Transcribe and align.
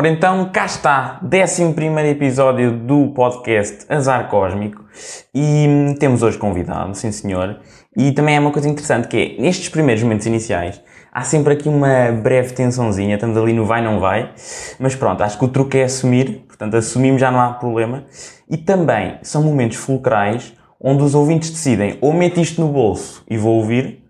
Ora 0.00 0.08
então, 0.08 0.48
cá 0.50 0.64
está, 0.64 1.20
11 1.22 2.08
episódio 2.08 2.72
do 2.72 3.08
podcast 3.08 3.84
Azar 3.86 4.30
Cósmico 4.30 4.82
e 5.34 5.66
hum, 5.68 5.94
temos 5.94 6.22
hoje 6.22 6.38
convidado, 6.38 6.94
sim 6.94 7.12
senhor, 7.12 7.60
e 7.94 8.10
também 8.10 8.34
é 8.34 8.40
uma 8.40 8.50
coisa 8.50 8.66
interessante 8.66 9.08
que 9.08 9.36
é, 9.36 9.42
nestes 9.42 9.68
primeiros 9.68 10.02
momentos 10.02 10.24
iniciais, 10.24 10.80
há 11.12 11.20
sempre 11.20 11.52
aqui 11.52 11.68
uma 11.68 12.12
breve 12.12 12.54
tensãozinha, 12.54 13.16
estamos 13.16 13.36
ali 13.36 13.52
no 13.52 13.66
vai 13.66 13.82
não 13.82 14.00
vai, 14.00 14.32
mas 14.78 14.94
pronto, 14.94 15.22
acho 15.22 15.38
que 15.38 15.44
o 15.44 15.48
truque 15.48 15.76
é 15.76 15.84
assumir, 15.84 16.46
portanto 16.48 16.78
assumimos 16.78 17.20
já 17.20 17.30
não 17.30 17.38
há 17.38 17.52
problema, 17.52 18.06
e 18.48 18.56
também 18.56 19.18
são 19.20 19.42
momentos 19.42 19.76
fulcrais 19.76 20.54
onde 20.80 21.02
os 21.02 21.14
ouvintes 21.14 21.50
decidem 21.50 21.98
ou 22.00 22.14
meto 22.14 22.40
isto 22.40 22.58
no 22.58 22.68
bolso 22.68 23.22
e 23.28 23.36
vou 23.36 23.58
ouvir, 23.58 24.02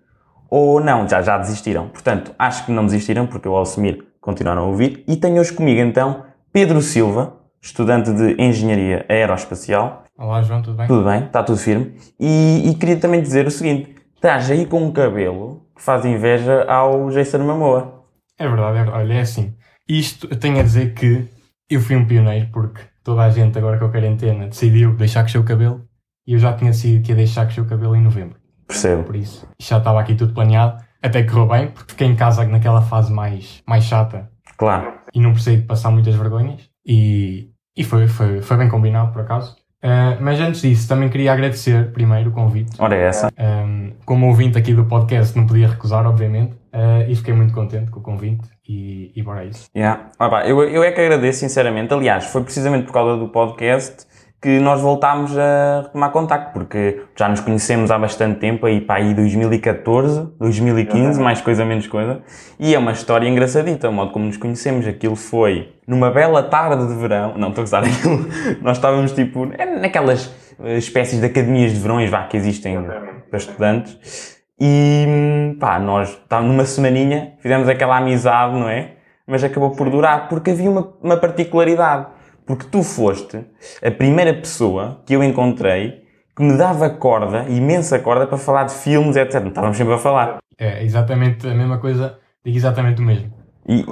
ou 0.49 0.79
não, 0.81 1.09
já, 1.09 1.21
já 1.21 1.37
desistiram. 1.37 1.89
Portanto, 1.89 2.33
acho 2.39 2.65
que 2.65 2.71
não 2.71 2.85
desistiram, 2.85 3.27
porque 3.27 3.49
eu 3.49 3.57
ao 3.57 3.63
assumir 3.63 4.10
continuaram 4.21 4.63
a 4.63 4.67
ouvir. 4.67 5.03
E 5.09 5.17
tenho 5.17 5.41
hoje 5.41 5.53
comigo 5.53 5.81
então 5.81 6.25
Pedro 6.53 6.81
Silva, 6.83 7.35
estudante 7.61 8.13
de 8.13 8.41
Engenharia 8.41 9.07
Aeroespacial. 9.09 10.05
Olá 10.17 10.43
João, 10.43 10.61
tudo 10.63 10.77
bem? 10.77 10.87
Tudo 10.87 11.05
bem, 11.05 11.25
está 11.25 11.43
tudo 11.43 11.59
firme. 11.59 11.95
E, 12.19 12.71
e 12.71 12.75
queria 12.75 12.97
também 12.99 13.23
dizer 13.23 13.47
o 13.47 13.51
seguinte: 13.51 13.95
estás 14.15 14.51
aí 14.51 14.67
com 14.67 14.85
um 14.85 14.93
cabelo 14.93 15.67
que 15.75 15.83
faz 15.83 16.05
inveja 16.05 16.65
ao 16.65 17.09
Jason 17.11 17.39
Momoa. 17.39 18.05
É 18.39 18.47
verdade, 18.47 18.79
é 18.79 18.85
verdade. 18.85 19.05
Olha, 19.05 19.15
é 19.15 19.21
assim. 19.21 19.55
Isto 19.89 20.29
eu 20.31 20.39
tenho 20.39 20.61
a 20.61 20.63
dizer 20.63 20.95
que 20.95 21.27
eu 21.69 21.81
fui 21.81 21.97
um 21.97 22.05
pioneiro 22.05 22.49
porque 22.53 22.83
toda 23.03 23.23
a 23.23 23.31
gente 23.31 23.59
agora 23.59 23.79
com 23.79 23.87
a 23.87 23.91
quarentena 23.91 24.47
decidiu 24.47 24.95
deixar 24.95 25.23
crescer 25.23 25.39
o 25.39 25.45
cabelo 25.45 25.85
e 26.27 26.35
eu 26.35 26.39
já 26.39 26.53
tinha 26.53 26.71
decidido 26.71 27.05
que 27.05 27.13
ia 27.13 27.17
deixar 27.17 27.45
crescer 27.47 27.63
o 27.63 27.67
cabelo 27.67 27.97
em 27.97 28.03
novembro. 28.03 28.37
Percebo. 28.67 29.03
Por 29.03 29.17
isso, 29.17 29.49
já 29.61 29.79
estava 29.79 30.01
aqui 30.01 30.15
tudo 30.15 30.33
planeado. 30.33 30.81
Até 31.03 31.23
correu 31.23 31.47
bem, 31.47 31.69
porque 31.69 31.93
fiquei 31.93 32.07
em 32.07 32.15
casa 32.17 32.45
naquela 32.45 32.83
fase 32.83 33.13
mais, 33.13 33.63
mais 33.67 33.85
chata 33.85 34.31
Claro. 34.57 34.93
e 35.15 35.21
não 35.21 35.33
precisei 35.33 35.57
de 35.59 35.63
passar 35.67 35.91
muitas 35.91 36.15
vergonhas. 36.15 36.69
E, 36.87 37.51
e 37.77 37.85
foi, 37.85 38.07
foi, 38.09 38.43
foi 38.43 38.57
bem 38.57 38.69
combinado, 38.69 39.13
por 39.13 39.23
acaso. 39.23 39.57
Ah, 39.83 40.19
mas 40.21 40.39
antes 40.41 40.61
disso, 40.61 40.87
também 40.87 41.09
queria 41.09 41.33
agradecer 41.33 41.91
primeiro 41.93 42.31
o 42.31 42.33
convite. 42.33 42.71
Ora 42.79 42.95
é 42.97 43.07
essa. 43.07 43.31
Um, 43.39 43.93
como 44.05 44.27
ouvinte 44.27 44.59
aqui 44.59 44.75
do 44.75 44.85
podcast, 44.85 45.37
não 45.37 45.47
podia 45.47 45.69
recusar, 45.69 46.07
obviamente, 46.07 46.53
uh, 46.53 47.09
e 47.09 47.15
fiquei 47.17 47.33
muito 47.33 47.55
contente 47.55 47.91
com 47.91 48.01
o 48.01 48.03
convite 48.03 48.47
e, 48.69 49.11
e 49.17 49.23
bora 49.23 49.41
a 49.41 49.45
isso. 49.47 49.69
Yeah. 49.75 50.11
Ah, 50.19 50.29
pá, 50.29 50.47
eu, 50.47 50.63
eu 50.65 50.83
é 50.83 50.93
que 50.93 51.01
agradeço, 51.01 51.41
sinceramente. 51.41 51.95
Aliás, 51.95 52.27
foi 52.27 52.43
precisamente 52.43 52.87
por 52.87 52.93
causa 52.93 53.17
do 53.19 53.29
podcast 53.29 54.07
que 54.43 54.59
nós 54.59 54.81
voltámos 54.81 55.37
a 55.37 55.83
retomar 55.83 56.11
contacto, 56.13 56.53
porque 56.55 57.03
já 57.15 57.29
nos 57.29 57.41
conhecemos 57.41 57.91
há 57.91 57.99
bastante 57.99 58.39
tempo, 58.39 58.65
aí 58.65 58.81
para 58.81 58.97
aí 58.97 59.13
2014, 59.13 60.33
2015, 60.39 61.21
mais 61.21 61.43
coisa, 61.43 61.63
menos 61.63 61.87
coisa, 61.87 62.23
e 62.59 62.75
é 62.75 62.79
uma 62.79 62.93
história 62.93 63.29
engraçadita, 63.29 63.91
o 63.91 63.93
modo 63.93 64.13
como 64.13 64.25
nos 64.25 64.39
conhecemos. 64.39 64.87
Aquilo 64.87 65.15
foi 65.15 65.75
numa 65.87 66.11
bela 66.11 66.43
tarde 66.43 66.87
de 66.87 66.95
verão, 66.95 67.35
não 67.37 67.49
estou 67.51 67.63
a 67.63 67.65
gozar 67.65 67.85
aquilo, 67.85 68.27
nós 68.63 68.79
estávamos 68.79 69.13
tipo 69.13 69.51
é 69.59 69.67
naquelas 69.67 70.35
eh, 70.65 70.79
espécies 70.79 71.21
de 71.21 71.27
academias 71.27 71.73
de 71.73 71.79
verões 71.79 72.09
vá, 72.09 72.23
que 72.25 72.39
existem 72.39 72.83
para 72.83 73.39
estudantes, 73.39 74.39
e 74.59 75.57
pá, 75.61 75.79
nós 75.79 76.11
estávamos 76.11 76.53
numa 76.53 76.65
semaninha, 76.65 77.35
fizemos 77.41 77.69
aquela 77.69 77.99
amizade, 77.99 78.55
não 78.55 78.69
é? 78.71 78.93
Mas 79.27 79.45
acabou 79.45 79.73
por 79.73 79.91
durar, 79.91 80.29
porque 80.29 80.51
havia 80.51 80.71
uma, 80.71 80.95
uma 81.03 81.17
particularidade. 81.19 82.07
Porque 82.47 82.67
tu 82.67 82.83
foste 82.83 83.45
a 83.85 83.91
primeira 83.91 84.35
pessoa 84.35 85.03
que 85.07 85.15
eu 85.15 85.23
encontrei 85.23 86.03
que 86.35 86.43
me 86.43 86.57
dava 86.57 86.89
corda, 86.91 87.45
imensa 87.49 87.99
corda, 87.99 88.27
para 88.27 88.39
falar 88.39 88.65
de 88.65 88.73
filmes, 88.73 89.17
etc. 89.17 89.47
Estávamos 89.47 89.77
sempre 89.77 89.95
a 89.95 89.99
falar. 89.99 90.39
É 90.59 90.83
exatamente 90.83 91.47
a 91.47 91.55
mesma 91.55 91.79
coisa, 91.79 92.19
digo 92.45 92.57
exatamente 92.57 93.01
o 93.01 93.05
mesmo. 93.05 93.33
E, 93.69 93.85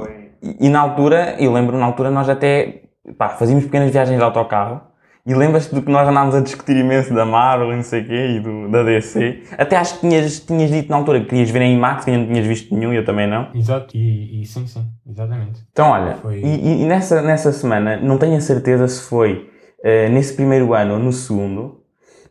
e, 0.42 0.66
e 0.66 0.68
na 0.68 0.80
altura, 0.80 1.36
eu 1.38 1.52
lembro, 1.52 1.76
na 1.76 1.86
altura 1.86 2.10
nós 2.10 2.28
até 2.28 2.82
pá, 3.16 3.30
fazíamos 3.30 3.64
pequenas 3.64 3.90
viagens 3.90 4.16
de 4.16 4.24
autocarro 4.24 4.80
e 5.28 5.34
lembras-te 5.34 5.74
do 5.74 5.82
que 5.82 5.90
nós 5.92 6.08
andávamos 6.08 6.34
a 6.34 6.40
discutir 6.40 6.76
imenso 6.76 7.12
da 7.14 7.24
Marvel 7.26 7.72
e 7.72 7.76
não 7.76 7.82
sei 7.82 8.00
o 8.00 8.06
quê 8.06 8.26
e 8.36 8.40
do, 8.40 8.68
da 8.70 8.82
DC. 8.82 9.42
Até 9.58 9.76
acho 9.76 9.94
que 9.94 10.00
tinhas, 10.08 10.40
tinhas 10.40 10.70
dito 10.70 10.88
na 10.90 10.96
altura 10.96 11.20
que 11.20 11.26
querias 11.26 11.50
ver 11.50 11.62
em 11.62 11.74
IMAX 11.76 12.06
e 12.06 12.16
não 12.16 12.26
tinhas 12.26 12.46
visto 12.46 12.74
nenhum, 12.74 12.92
eu 12.92 13.04
também 13.04 13.28
não. 13.28 13.48
Exato, 13.54 13.96
e, 13.96 14.40
e 14.42 14.46
sim, 14.46 14.66
sim, 14.66 14.84
exatamente. 15.08 15.60
Então, 15.70 15.90
olha, 15.90 16.14
Foi- 16.22 16.40
e, 16.42 16.82
e- 16.82 16.86
nessa, 16.86 17.20
nessa 17.22 17.52
semana, 17.52 17.96
não 17.98 18.16
tenho 18.18 18.36
a 18.36 18.40
certeza 18.40 18.88
se 18.88 19.02
foi 19.02 19.50
eh, 19.84 20.08
nesse 20.08 20.34
primeiro 20.34 20.72
ano 20.74 20.94
ou 20.94 20.98
no 20.98 21.12
segundo, 21.12 21.82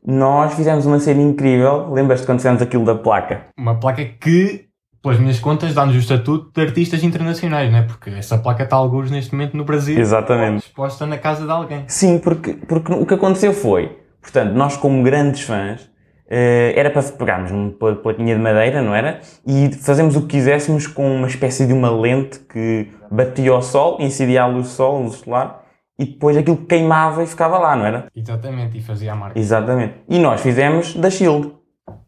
nós 0.05 0.53
fizemos 0.55 0.85
uma 0.85 0.99
cena 0.99 1.21
incrível. 1.21 1.91
Lembras-te 1.91 2.25
quando 2.25 2.39
fizemos 2.39 2.61
aquilo 2.61 2.83
da 2.85 2.95
placa? 2.95 3.47
Uma 3.57 3.75
placa 3.79 4.03
que, 4.05 4.66
pelas 5.07 5.19
minhas 5.21 5.39
contas, 5.39 5.73
dá-nos 5.73 5.95
o 5.95 5.99
estatuto 5.99 6.51
de 6.53 6.61
artistas 6.61 7.01
internacionais, 7.01 7.71
não 7.71 7.79
é? 7.79 7.81
Porque 7.83 8.09
essa 8.09 8.37
placa 8.37 8.63
está 8.63 8.75
alguns 8.75 9.09
neste 9.09 9.31
momento 9.33 9.55
no 9.55 9.63
Brasil, 9.63 9.97
Exatamente. 9.97 10.65
exposta 10.65 11.05
na 11.05 11.17
casa 11.17 11.45
de 11.45 11.51
alguém. 11.51 11.85
Sim, 11.87 12.19
porque, 12.19 12.53
porque 12.53 12.91
o 12.91 13.05
que 13.05 13.13
aconteceu 13.13 13.53
foi, 13.53 13.97
portanto, 14.21 14.51
nós 14.53 14.75
como 14.75 15.01
grandes 15.03 15.41
fãs, 15.43 15.89
eh, 16.29 16.73
era 16.75 16.89
para 16.89 17.01
pegarmos 17.03 17.73
pla- 17.79 17.95
plaquinha 17.95 18.35
de 18.35 18.41
madeira, 18.41 18.81
não 18.81 18.93
era? 18.93 19.21
E 19.47 19.71
fazemos 19.81 20.17
o 20.17 20.21
que 20.23 20.27
quiséssemos 20.27 20.85
com 20.87 21.09
uma 21.15 21.27
espécie 21.27 21.65
de 21.65 21.71
uma 21.71 21.89
lente 21.89 22.39
que 22.39 22.89
batia 23.09 23.51
ao 23.51 23.61
sol, 23.61 23.95
incidia 24.01 24.43
a 24.43 24.45
luz 24.47 24.65
do 24.67 24.69
sol, 24.71 25.03
luz 25.03 25.15
solar, 25.19 25.63
e 25.97 26.03
depois 26.05 26.35
aquilo 26.35 26.57
queimava 26.57 27.23
e 27.23 27.27
ficava 27.27 27.57
lá, 27.57 27.75
não 27.77 27.85
era? 27.85 28.07
Exatamente, 28.13 28.77
e 28.77 28.81
fazia 28.81 29.13
a 29.13 29.15
marca. 29.15 29.39
Exatamente. 29.39 29.93
E 30.09 30.19
nós 30.19 30.41
fizemos 30.41 30.93
da 30.95 31.09
Shield. 31.09 31.53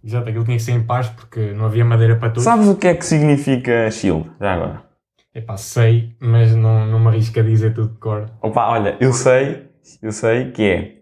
Exato, 0.04 0.30
aquilo 0.30 0.44
tinha 0.46 0.58
que 0.58 0.64
ser 0.64 0.72
em 0.74 0.84
paz 0.84 1.10
porque 1.10 1.52
não 1.54 1.66
havia 1.66 1.84
madeira 1.86 2.16
para 2.16 2.30
tudo. 2.30 2.44
Sabes 2.44 2.68
o 2.68 2.76
que 2.76 2.88
é 2.88 2.96
que 2.96 3.06
significa 3.06 3.90
Shield? 3.92 4.30
Já 4.40 4.54
agora. 4.54 4.84
Epá, 5.34 5.58
sei, 5.58 6.16
mas 6.20 6.56
não, 6.56 6.86
não 6.88 7.00
me 7.00 7.08
arrisco 7.08 7.40
a 7.40 7.44
dizer 7.44 7.74
tudo 7.74 7.94
de 7.94 8.00
cor. 8.00 8.26
Opa, 8.42 8.68
olha, 8.70 8.98
eu 9.00 9.14
sei, 9.14 9.68
eu 10.02 10.12
sei 10.12 10.52
que 10.52 10.64
é 10.64 10.96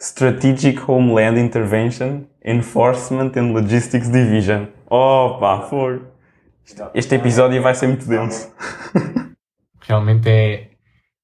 Strategic 0.00 0.80
Homeland 0.90 1.38
Intervention, 1.38 2.22
Enforcement 2.44 3.32
and 3.36 3.52
Logistics 3.52 4.10
Division. 4.10 4.66
Opa, 4.88 5.62
for. 5.62 6.08
Este 6.94 7.16
episódio 7.16 7.60
vai 7.62 7.74
ser 7.74 7.88
muito 7.88 8.08
denso. 8.08 8.52
Realmente 9.86 10.28
é 10.30 10.70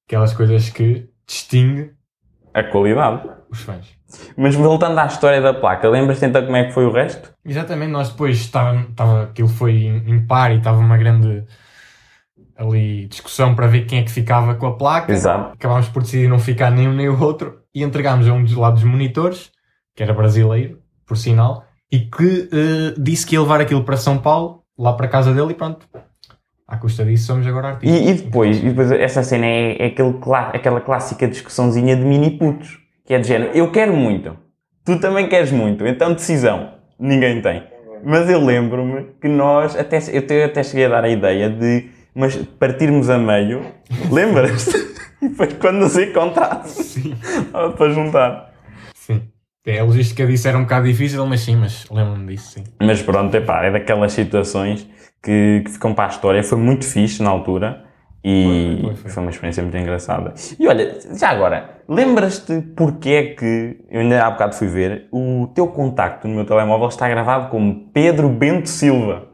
aquelas 0.06 0.34
coisas 0.34 0.68
que 0.68 1.08
distingue 1.26 1.92
A 2.52 2.62
qualidade. 2.62 3.26
os 3.50 3.60
fãs. 3.62 3.86
Mas 4.36 4.54
voltando 4.54 4.98
à 4.98 5.06
história 5.06 5.40
da 5.40 5.54
placa, 5.54 5.88
lembras-te 5.88 6.24
então 6.24 6.44
como 6.44 6.56
é 6.56 6.64
que 6.64 6.72
foi 6.72 6.84
o 6.84 6.92
resto? 6.92 7.32
Exatamente, 7.44 7.90
nós 7.90 8.10
depois 8.10 8.38
estava, 8.38 8.80
estava 8.80 9.22
aquilo 9.24 9.48
foi 9.48 9.72
em, 9.72 10.26
par 10.26 10.52
e 10.52 10.58
estava 10.58 10.78
uma 10.78 10.96
grande 10.96 11.44
ali 12.56 13.06
discussão 13.06 13.54
para 13.54 13.66
ver 13.66 13.86
quem 13.86 14.00
é 14.00 14.02
que 14.02 14.10
ficava 14.10 14.54
com 14.54 14.66
a 14.66 14.76
placa. 14.76 15.12
Exato. 15.12 15.54
Acabámos 15.54 15.88
por 15.88 16.02
decidir 16.02 16.28
não 16.28 16.38
ficar 16.38 16.70
nem 16.70 16.88
um 16.88 16.94
nem 16.94 17.08
o 17.08 17.20
outro 17.20 17.60
e 17.74 17.82
entregámos 17.82 18.28
a 18.28 18.32
um 18.32 18.42
dos 18.42 18.54
lados 18.54 18.82
dos 18.82 18.90
monitores, 18.90 19.50
que 19.94 20.02
era 20.02 20.12
brasileiro, 20.12 20.78
por 21.06 21.16
sinal, 21.16 21.64
e 21.90 22.00
que 22.00 22.48
eh, 22.52 22.94
disse 22.98 23.26
que 23.26 23.34
ia 23.34 23.40
levar 23.40 23.60
aquilo 23.60 23.82
para 23.82 23.96
São 23.96 24.18
Paulo, 24.18 24.62
lá 24.78 24.92
para 24.92 25.06
a 25.06 25.08
casa 25.08 25.32
dele 25.32 25.52
e 25.52 25.54
pronto. 25.54 25.86
À 26.68 26.76
custa 26.76 27.04
disso 27.04 27.26
somos 27.26 27.46
agora 27.46 27.70
artistas. 27.70 28.00
E, 28.00 28.10
e 28.10 28.14
depois, 28.14 28.58
e 28.58 28.68
depois 28.68 28.92
essa 28.92 29.22
cena 29.22 29.46
é, 29.46 29.82
é 29.82 29.86
aquele, 29.86 30.14
aquela 30.52 30.80
clássica 30.80 31.26
discussãozinha 31.26 31.96
de 31.96 32.04
mini 32.04 32.38
putos. 32.38 32.79
Que 33.10 33.14
é 33.14 33.18
de 33.18 33.26
género, 33.26 33.50
eu 33.56 33.72
quero 33.72 33.92
muito, 33.92 34.36
tu 34.84 35.00
também 35.00 35.28
queres 35.28 35.50
muito, 35.50 35.84
então 35.84 36.12
decisão, 36.12 36.74
ninguém 36.96 37.42
tem. 37.42 37.64
Mas 38.04 38.30
eu 38.30 38.38
lembro-me 38.38 39.06
que 39.20 39.26
nós, 39.26 39.74
até, 39.74 39.98
eu 40.12 40.44
até 40.44 40.62
cheguei 40.62 40.84
a 40.84 40.90
dar 40.90 41.02
a 41.02 41.08
ideia 41.08 41.50
de 41.50 41.90
mas 42.14 42.36
partirmos 42.36 43.10
a 43.10 43.18
meio, 43.18 43.66
lembras-te? 44.12 44.76
e 45.20 45.28
depois 45.28 45.52
quando 45.54 45.78
nos 45.78 45.98
encontrasse, 45.98 46.84
Sim. 46.84 47.16
para 47.76 47.90
juntar. 47.90 48.54
Sim. 48.94 49.22
É, 49.66 49.80
a 49.80 49.84
logística 49.84 50.24
disso 50.24 50.46
era 50.46 50.56
um 50.56 50.62
bocado 50.62 50.86
difícil, 50.86 51.26
mas 51.26 51.40
sim, 51.40 51.56
mas 51.56 51.90
lembro-me 51.90 52.28
disso, 52.28 52.52
sim. 52.52 52.64
Mas 52.80 53.02
pronto, 53.02 53.34
epá, 53.34 53.64
é 53.64 53.72
daquelas 53.72 54.12
situações 54.12 54.88
que, 55.20 55.62
que 55.64 55.72
ficam 55.72 55.92
para 55.94 56.04
a 56.04 56.10
história. 56.10 56.44
Foi 56.44 56.58
muito 56.58 56.84
fixe 56.84 57.24
na 57.24 57.30
altura 57.30 57.89
e 58.22 58.78
Foi, 58.82 58.82
foi, 58.82 58.96
foi. 58.96 59.10
foi 59.10 59.22
uma 59.22 59.30
experiência 59.30 59.62
muito 59.62 59.76
engraçada. 59.76 60.34
E 60.58 60.68
olha, 60.68 60.98
já 61.18 61.30
agora, 61.30 61.82
lembras-te 61.88 62.60
porque 62.76 63.08
é 63.10 63.34
que, 63.34 63.78
eu 63.90 64.00
ainda 64.00 64.24
há 64.24 64.30
bocado 64.30 64.54
fui 64.54 64.68
ver, 64.68 65.08
o 65.10 65.48
teu 65.54 65.68
contacto 65.68 66.28
no 66.28 66.34
meu 66.34 66.44
telemóvel 66.44 66.88
está 66.88 67.08
gravado 67.08 67.48
como 67.48 67.90
Pedro 67.92 68.28
Bento 68.28 68.68
Silva. 68.68 69.28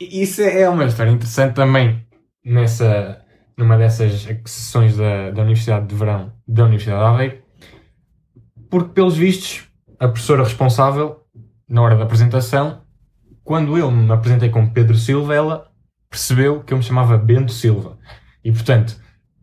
Isso 0.00 0.42
é 0.42 0.68
uma 0.68 0.84
história 0.84 1.10
interessante 1.10 1.54
também 1.54 2.04
nessa, 2.44 3.24
numa 3.56 3.78
dessas 3.78 4.28
sessões 4.44 4.96
da, 4.96 5.30
da 5.30 5.42
Universidade 5.42 5.86
de 5.86 5.94
Verão 5.94 6.32
da 6.46 6.64
Universidade 6.64 7.00
de 7.00 7.06
Aveiro, 7.06 7.38
porque 8.68 8.92
pelos 8.92 9.16
vistos 9.16 9.66
a 9.98 10.08
professora 10.08 10.44
responsável, 10.44 11.22
na 11.68 11.82
hora 11.82 11.96
da 11.96 12.04
apresentação, 12.04 12.82
quando 13.42 13.78
eu 13.78 13.90
me 13.90 14.12
apresentei 14.12 14.50
como 14.50 14.70
Pedro 14.70 14.96
Silva, 14.96 15.34
ela 15.34 15.67
percebeu 16.10 16.62
que 16.62 16.72
eu 16.72 16.78
me 16.78 16.82
chamava 16.82 17.16
Bento 17.18 17.52
Silva. 17.52 17.98
E 18.44 18.52
portanto, 18.52 18.96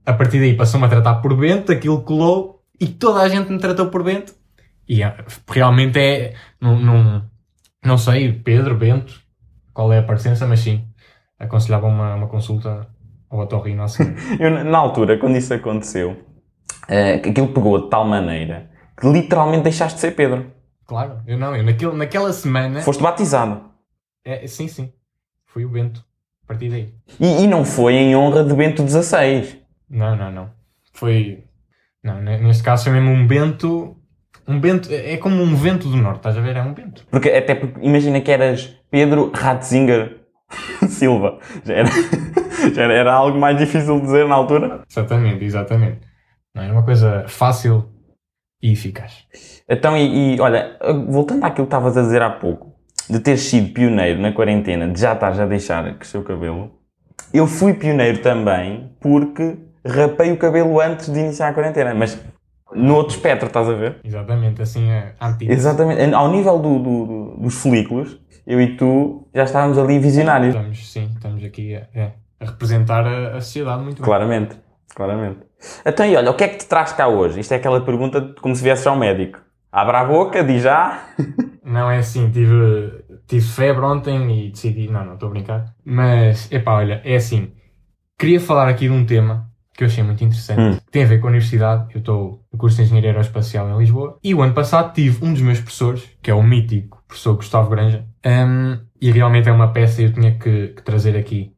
a 0.05 0.13
partir 0.13 0.39
daí 0.39 0.55
passou-me 0.55 0.85
a 0.85 0.89
tratar 0.89 1.15
por 1.15 1.35
Bento, 1.35 1.71
aquilo 1.71 2.01
colou 2.03 2.63
e 2.79 2.87
toda 2.87 3.21
a 3.21 3.29
gente 3.29 3.51
me 3.51 3.59
tratou 3.59 3.87
por 3.87 4.03
Bento. 4.03 4.33
E 4.87 5.03
ah, 5.03 5.25
realmente 5.49 5.99
é, 5.99 6.35
não, 6.61 6.79
não, 6.79 7.25
não 7.83 7.97
sei, 7.97 8.31
Pedro, 8.31 8.75
Bento, 8.75 9.19
qual 9.73 9.91
é 9.91 9.99
a 9.99 10.03
parecença, 10.03 10.45
mas 10.45 10.59
sim, 10.59 10.87
aconselhava 11.39 11.87
uma, 11.87 12.15
uma 12.15 12.27
consulta 12.27 12.87
ao 13.29 13.39
otorrino 13.39 13.83
a 13.83 13.87
seguir. 13.87 14.15
Eu, 14.39 14.63
na 14.63 14.77
altura, 14.77 15.17
quando 15.17 15.37
isso 15.37 15.53
aconteceu, 15.53 16.23
eh, 16.87 17.15
aquilo 17.15 17.47
pegou 17.47 17.83
de 17.83 17.89
tal 17.89 18.05
maneira 18.05 18.69
que 18.97 19.07
literalmente 19.07 19.63
deixaste 19.63 19.95
de 19.95 20.01
ser 20.01 20.11
Pedro. 20.11 20.51
claro, 20.85 21.21
eu 21.27 21.37
não, 21.37 21.55
eu 21.55 21.63
naquele, 21.63 21.93
naquela 21.93 22.31
semana. 22.31 22.81
Foste 22.81 23.03
batizado. 23.03 23.69
É, 24.23 24.47
sim, 24.47 24.67
sim. 24.67 24.93
Fui 25.45 25.65
o 25.65 25.69
Bento. 25.69 26.03
A 26.45 26.47
partir 26.47 26.69
daí. 26.69 26.93
E, 27.19 27.43
e 27.43 27.47
não 27.47 27.65
foi 27.65 27.93
em 27.95 28.15
honra 28.15 28.43
de 28.43 28.53
Bento 28.53 28.87
XVI. 28.87 29.61
Não, 29.89 30.15
não, 30.15 30.31
não. 30.31 30.49
Foi. 30.93 31.43
Não, 32.03 32.21
ne- 32.21 32.37
neste 32.37 32.61
caso 32.63 32.83
foi 32.85 32.93
mesmo 32.93 33.09
um 33.09 33.25
Bento. 33.25 33.97
Um 34.47 34.59
Bento. 34.59 34.91
É 34.91 35.13
é 35.13 35.17
como 35.17 35.41
um 35.41 35.55
vento 35.55 35.89
do 35.89 35.97
norte, 35.97 36.17
estás 36.17 36.37
a 36.37 36.41
ver? 36.41 36.55
É 36.55 36.61
um 36.61 36.73
Bento. 36.73 37.05
Porque 37.09 37.29
até 37.29 37.55
porque, 37.55 37.79
imagina 37.81 38.21
que 38.21 38.31
eras 38.31 38.75
Pedro 38.91 39.31
Ratzinger 39.33 40.21
Silva. 40.87 41.39
Já 41.65 41.73
era, 41.73 41.89
já 42.73 42.83
era, 42.83 42.93
era 42.93 43.13
algo 43.13 43.39
mais 43.39 43.57
difícil 43.57 43.95
de 43.95 44.01
dizer 44.05 44.27
na 44.27 44.35
altura. 44.35 44.83
Exatamente, 44.89 45.43
exatamente. 45.43 45.99
Não, 46.53 46.61
era 46.61 46.71
uma 46.71 46.83
coisa 46.85 47.25
fácil 47.27 47.89
e 48.61 48.71
eficaz. 48.71 49.25
Então, 49.67 49.97
e, 49.97 50.35
e, 50.35 50.39
olha, 50.39 50.77
voltando 51.09 51.43
àquilo 51.43 51.65
que 51.65 51.73
estavas 51.75 51.97
a 51.97 52.01
dizer 52.03 52.21
há 52.21 52.29
pouco, 52.29 52.74
de 53.09 53.19
ter 53.19 53.37
sido 53.37 53.73
pioneiro 53.73 54.19
na 54.19 54.31
quarentena, 54.31 54.87
de 54.87 54.99
já 54.99 55.13
estás 55.13 55.39
a 55.39 55.45
deixar 55.45 55.93
crescer 55.97 56.17
o 56.17 56.23
cabelo, 56.23 56.71
eu 57.33 57.45
fui 57.47 57.73
pioneiro 57.73 58.19
também 58.19 58.91
porque 58.99 59.57
rapei 59.85 60.31
o 60.31 60.37
cabelo 60.37 60.79
antes 60.81 61.11
de 61.11 61.19
iniciar 61.19 61.49
a 61.49 61.53
quarentena, 61.53 61.93
mas 61.93 62.19
no 62.73 62.95
outro 62.95 63.15
espectro, 63.15 63.47
estás 63.47 63.69
a 63.69 63.73
ver? 63.73 63.97
Exatamente, 64.03 64.61
assim 64.61 64.89
é 64.89 65.13
antigo. 65.21 65.51
Exatamente, 65.51 66.13
ao 66.13 66.29
nível 66.31 66.57
do, 66.59 66.79
do- 66.79 67.05
do- 67.05 67.37
dos 67.37 67.53
folículos, 67.55 68.19
eu 68.45 68.59
e 68.59 68.75
tu 68.75 69.27
já 69.33 69.43
estávamos 69.43 69.77
ali 69.77 69.99
visionários. 69.99 70.55
Estamos, 70.55 70.91
sim, 70.91 71.09
estamos 71.15 71.43
aqui 71.43 71.75
a, 71.75 71.87
é, 71.93 72.11
a 72.39 72.45
representar 72.45 73.05
a, 73.05 73.37
a 73.37 73.41
sociedade 73.41 73.83
muito 73.83 73.97
bem. 73.97 74.05
Claramente, 74.05 74.55
claramente. 74.95 75.39
Então, 75.85 76.05
e 76.05 76.15
olha, 76.15 76.31
o 76.31 76.35
que 76.35 76.43
é 76.43 76.47
que 76.47 76.57
te 76.57 76.65
traz 76.67 76.91
cá 76.93 77.07
hoje? 77.07 77.39
Isto 77.39 77.53
é 77.53 77.57
aquela 77.57 77.81
pergunta 77.81 78.33
como 78.41 78.55
se 78.55 78.63
viesses 78.63 78.85
ao 78.87 78.95
médico. 78.97 79.39
Abre 79.75 79.97
a 79.97 80.05
boca, 80.05 80.41
diz 80.41 80.63
já. 80.63 81.03
Não 81.61 81.91
é 81.91 81.97
assim, 81.97 82.31
tive, 82.31 83.03
tive 83.27 83.45
febre 83.45 83.83
ontem 83.83 84.45
e 84.45 84.51
decidi, 84.51 84.87
não, 84.87 85.03
não, 85.03 85.15
estou 85.15 85.27
a 85.27 85.31
brincar. 85.31 85.65
Mas, 85.83 86.49
epá, 86.49 86.75
olha, 86.75 87.01
é 87.03 87.15
assim, 87.15 87.51
queria 88.17 88.39
falar 88.39 88.69
aqui 88.69 88.87
de 88.87 88.93
um 88.93 89.05
tema 89.05 89.51
que 89.73 89.83
eu 89.83 89.87
achei 89.87 90.01
muito 90.03 90.23
interessante, 90.23 90.61
Hum. 90.61 90.77
que 90.77 90.91
tem 90.91 91.03
a 91.03 91.07
ver 91.07 91.19
com 91.19 91.27
a 91.27 91.31
universidade, 91.31 91.93
eu 91.93 91.99
estou 91.99 92.45
no 92.53 92.57
curso 92.57 92.77
de 92.77 92.83
Engenharia 92.83 93.09
Aeroespacial 93.09 93.69
em 93.69 93.77
Lisboa, 93.79 94.17
e 94.23 94.33
o 94.33 94.41
ano 94.41 94.53
passado 94.53 94.93
tive 94.93 95.25
um 95.25 95.33
dos 95.33 95.41
meus 95.41 95.59
professores, 95.59 96.09
que 96.21 96.31
é 96.31 96.33
o 96.33 96.41
mítico 96.41 97.03
professor 97.07 97.35
Gustavo 97.35 97.69
Granja, 97.69 98.05
hum, 98.25 98.79
e 99.01 99.11
realmente 99.11 99.49
é 99.49 99.51
uma 99.51 99.73
peça 99.73 100.01
e 100.01 100.05
eu 100.05 100.13
tinha 100.13 100.37
que, 100.37 100.69
que 100.69 100.81
trazer 100.83 101.17
aqui 101.17 101.54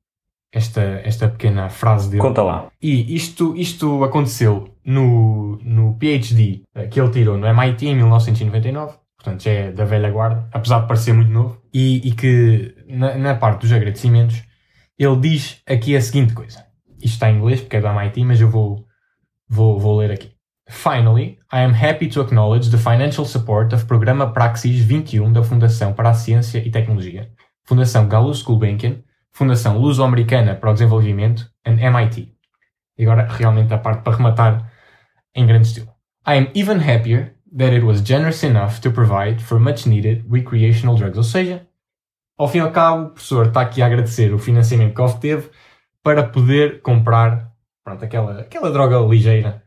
esta, 0.51 0.81
esta 1.03 1.27
pequena 1.27 1.69
frase 1.69 2.09
dele. 2.09 2.21
Conta 2.21 2.44
lá. 2.44 2.67
E 2.81 3.15
isto, 3.15 3.55
isto 3.55 4.03
aconteceu 4.03 4.75
no, 4.85 5.57
no 5.63 5.97
PhD 5.99 6.63
eh, 6.73 6.88
que 6.88 6.99
ele 6.99 7.09
tirou 7.11 7.38
no 7.38 7.47
MIT 7.47 7.88
em 7.88 7.95
1999, 7.95 8.97
portanto 9.17 9.44
já 9.44 9.51
é 9.51 9.71
da 9.71 9.85
velha 9.85 10.09
guarda, 10.09 10.47
apesar 10.51 10.81
de 10.81 10.88
parecer 10.88 11.13
muito 11.13 11.31
novo, 11.31 11.61
e, 11.73 12.07
e 12.07 12.11
que 12.11 12.75
na, 12.88 13.17
na 13.17 13.35
parte 13.35 13.61
dos 13.61 13.71
agradecimentos 13.71 14.44
ele 14.97 15.17
diz 15.17 15.61
aqui 15.67 15.95
a 15.95 16.01
seguinte 16.01 16.33
coisa. 16.33 16.65
Isto 16.97 17.13
está 17.13 17.29
em 17.29 17.38
inglês 17.38 17.61
porque 17.61 17.75
é 17.75 17.81
do 17.81 17.88
MIT, 17.88 18.23
mas 18.25 18.41
eu 18.41 18.49
vou, 18.49 18.85
vou, 19.47 19.79
vou 19.79 19.97
ler 19.97 20.11
aqui. 20.11 20.31
Finally, 20.69 21.38
I 21.51 21.63
am 21.63 21.73
happy 21.73 22.07
to 22.09 22.21
acknowledge 22.21 22.69
the 22.71 22.77
financial 22.77 23.25
support 23.25 23.73
of 23.73 23.85
Programa 23.85 24.33
Praxis 24.33 24.79
21 24.79 25.31
da 25.31 25.44
Fundação 25.44 25.94
para 25.94 26.09
a 26.09 26.13
Ciência 26.13 26.57
e 26.59 26.69
Tecnologia, 26.69 27.29
Fundação 27.63 28.07
Gallus 28.07 28.41
Gulbenkian, 28.41 28.97
Fundação 29.37 29.77
Luso-Americana 29.77 30.55
para 30.55 30.71
o 30.71 30.73
Desenvolvimento 30.73 31.47
and 31.63 31.79
MIT. 31.79 32.33
E 32.97 33.03
agora, 33.03 33.27
realmente, 33.29 33.71
a 33.71 33.77
parte 33.77 34.01
para 34.01 34.17
rematar 34.17 34.71
em 35.35 35.45
grande 35.45 35.67
estilo. 35.67 35.89
I 36.27 36.39
am 36.39 36.47
even 36.55 36.77
happier 36.77 37.35
that 37.55 37.71
it 37.71 37.85
was 37.85 38.01
generous 38.01 38.41
enough 38.41 38.79
to 38.81 38.91
provide 38.91 39.39
for 39.43 39.59
much 39.59 39.87
needed 39.87 40.25
recreational 40.27 40.95
drugs. 40.95 41.17
Ou 41.17 41.23
seja, 41.23 41.67
ao 42.35 42.47
fim 42.47 42.57
e 42.57 42.61
ao 42.61 42.71
cabo, 42.71 43.03
o 43.03 43.09
professor 43.11 43.45
está 43.45 43.61
aqui 43.61 43.83
a 43.83 43.85
agradecer 43.85 44.33
o 44.33 44.39
financiamento 44.39 44.95
que 44.95 45.01
obteve 45.01 45.51
para 46.01 46.23
poder 46.23 46.81
comprar 46.81 47.51
pronto, 47.83 48.03
aquela, 48.03 48.39
aquela 48.39 48.71
droga 48.71 48.97
ligeira. 48.97 49.61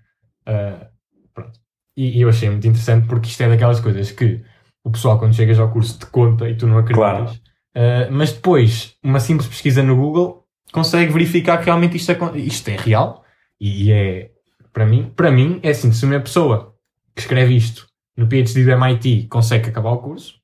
ah, 0.47 0.89
pronto. 1.33 1.61
E, 1.97 2.19
e 2.19 2.23
eu 2.23 2.29
achei 2.29 2.51
muito 2.51 2.67
interessante 2.67 3.07
porque 3.07 3.29
isto 3.29 3.41
é 3.45 3.49
daquelas 3.49 3.79
coisas 3.79 4.11
que 4.11 4.45
o 4.83 4.91
pessoal, 4.91 5.17
quando 5.17 5.35
chegas 5.37 5.61
ao 5.61 5.71
curso, 5.71 5.97
te 5.97 6.07
conta 6.07 6.49
e 6.49 6.57
tu 6.57 6.67
não 6.67 6.79
acreditas. 6.79 7.40
Ah, 7.75 8.09
mas 8.11 8.33
depois, 8.33 8.95
uma 9.03 9.21
simples 9.21 9.49
pesquisa 9.49 9.83
no 9.83 9.97
Google 9.97 10.45
consegue 10.73 11.13
verificar 11.13 11.59
que 11.59 11.65
realmente 11.67 11.97
isto, 11.97 12.11
acon- 12.13 12.35
isto 12.35 12.69
é 12.69 12.77
real 12.77 13.25
e, 13.61 13.93
é, 13.93 14.31
para 14.73 14.87
mim, 14.87 15.13
para 15.15 15.31
mim, 15.31 15.59
é 15.63 15.71
assim, 15.71 15.93
se 15.93 16.05
uma 16.05 16.21
pessoa 16.21 16.75
que 17.15 17.21
escreve 17.23 17.57
isto 17.57 17.87
no 18.17 18.27
PhD 18.27 18.65
do 18.65 18.71
MIT 18.73 19.27
consegue 19.29 19.69
acabar 19.69 19.91
o 19.91 19.99
curso, 19.99 20.35